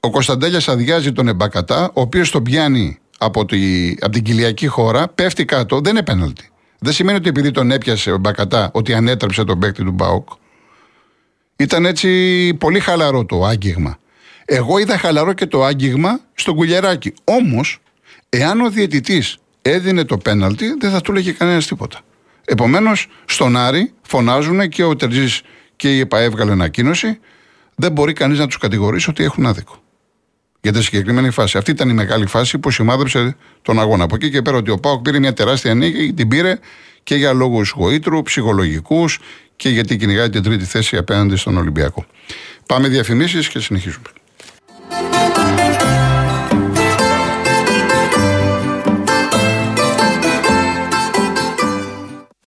ο 0.00 0.10
Κωνσταντέλιας 0.10 0.68
αδειάζει 0.68 1.12
τον 1.12 1.28
Εμπακατά, 1.28 1.84
ο 1.84 2.00
οποίος 2.00 2.30
τον 2.30 2.42
πιάνει 2.42 2.98
από, 3.18 3.44
τη, 3.44 3.90
από 4.00 4.12
την 4.12 4.22
κοιλιακή 4.22 4.66
χώρα, 4.66 5.08
πέφτει 5.08 5.44
κάτω, 5.44 5.80
δεν 5.80 5.92
είναι 5.92 6.02
πέναλτι. 6.02 6.50
Δεν 6.78 6.92
σημαίνει 6.92 7.18
ότι 7.18 7.28
επειδή 7.28 7.50
τον 7.50 7.70
έπιασε 7.70 8.12
ο 8.12 8.18
Μπακατά 8.18 8.70
ότι 8.72 8.94
ανέτρεψε 8.94 9.44
τον 9.44 9.58
παίκτη 9.58 9.84
του 9.84 9.92
Μπάουκ. 9.92 10.28
Ήταν 11.56 11.86
έτσι 11.86 12.54
πολύ 12.54 12.80
χαλαρό 12.80 13.24
το 13.24 13.44
άγγιγμα. 13.44 13.98
Εγώ 14.44 14.78
είδα 14.78 14.98
χαλαρό 14.98 15.32
και 15.32 15.46
το 15.46 15.64
άγγιγμα 15.64 16.20
στον 16.34 16.54
κουλιαράκι. 16.54 17.14
Όμως, 17.24 17.78
εάν 18.28 18.60
ο 18.60 18.70
διαιτητής 18.70 19.38
έδινε 19.62 20.04
το 20.04 20.18
πέναλτι, 20.18 20.76
δεν 20.80 20.90
θα 20.90 21.00
του 21.00 21.12
λέγε 21.12 21.32
κανένας 21.32 21.66
τίποτα. 21.66 22.00
Επομένως, 22.50 23.06
στον 23.24 23.56
Άρη 23.56 23.92
φωνάζουν 24.02 24.68
και 24.68 24.84
ο 24.84 24.96
Τερζής 24.96 25.42
και 25.76 25.96
η 25.96 26.00
ΕΠΑ 26.00 26.18
έβγαλε 26.18 26.52
ανακοίνωση. 26.52 27.18
Δεν 27.74 27.92
μπορεί 27.92 28.12
κανείς 28.12 28.38
να 28.38 28.46
τους 28.46 28.58
κατηγορήσει 28.58 29.10
ότι 29.10 29.24
έχουν 29.24 29.46
άδικο. 29.46 29.82
Για 30.60 30.72
τη 30.72 30.82
συγκεκριμένη 30.82 31.30
φάση. 31.30 31.58
Αυτή 31.58 31.70
ήταν 31.70 31.88
η 31.88 31.92
μεγάλη 31.92 32.26
φάση 32.26 32.58
που 32.58 32.70
σημάδεψε 32.70 33.36
τον 33.62 33.80
αγώνα. 33.80 34.04
Από 34.04 34.14
εκεί 34.14 34.30
και 34.30 34.42
πέρα 34.42 34.56
ότι 34.56 34.70
ο 34.70 34.78
Πάοκ 34.78 35.02
πήρε 35.02 35.18
μια 35.18 35.32
τεράστια 35.32 35.74
νίκη, 35.74 36.12
την 36.12 36.28
πήρε 36.28 36.58
και 37.02 37.14
για 37.14 37.32
λόγους 37.32 37.70
γοήτρου, 37.76 38.22
ψυχολογικούς 38.22 39.18
και 39.56 39.68
γιατί 39.68 39.96
κυνηγάει 39.96 40.30
την 40.30 40.42
τρίτη 40.42 40.64
θέση 40.64 40.96
απέναντι 40.96 41.36
στον 41.36 41.56
Ολυμπιακό. 41.56 42.06
Πάμε 42.66 42.88
διαφημίσεις 42.88 43.48
και 43.48 43.58
συνεχίζουμε. 43.58 44.06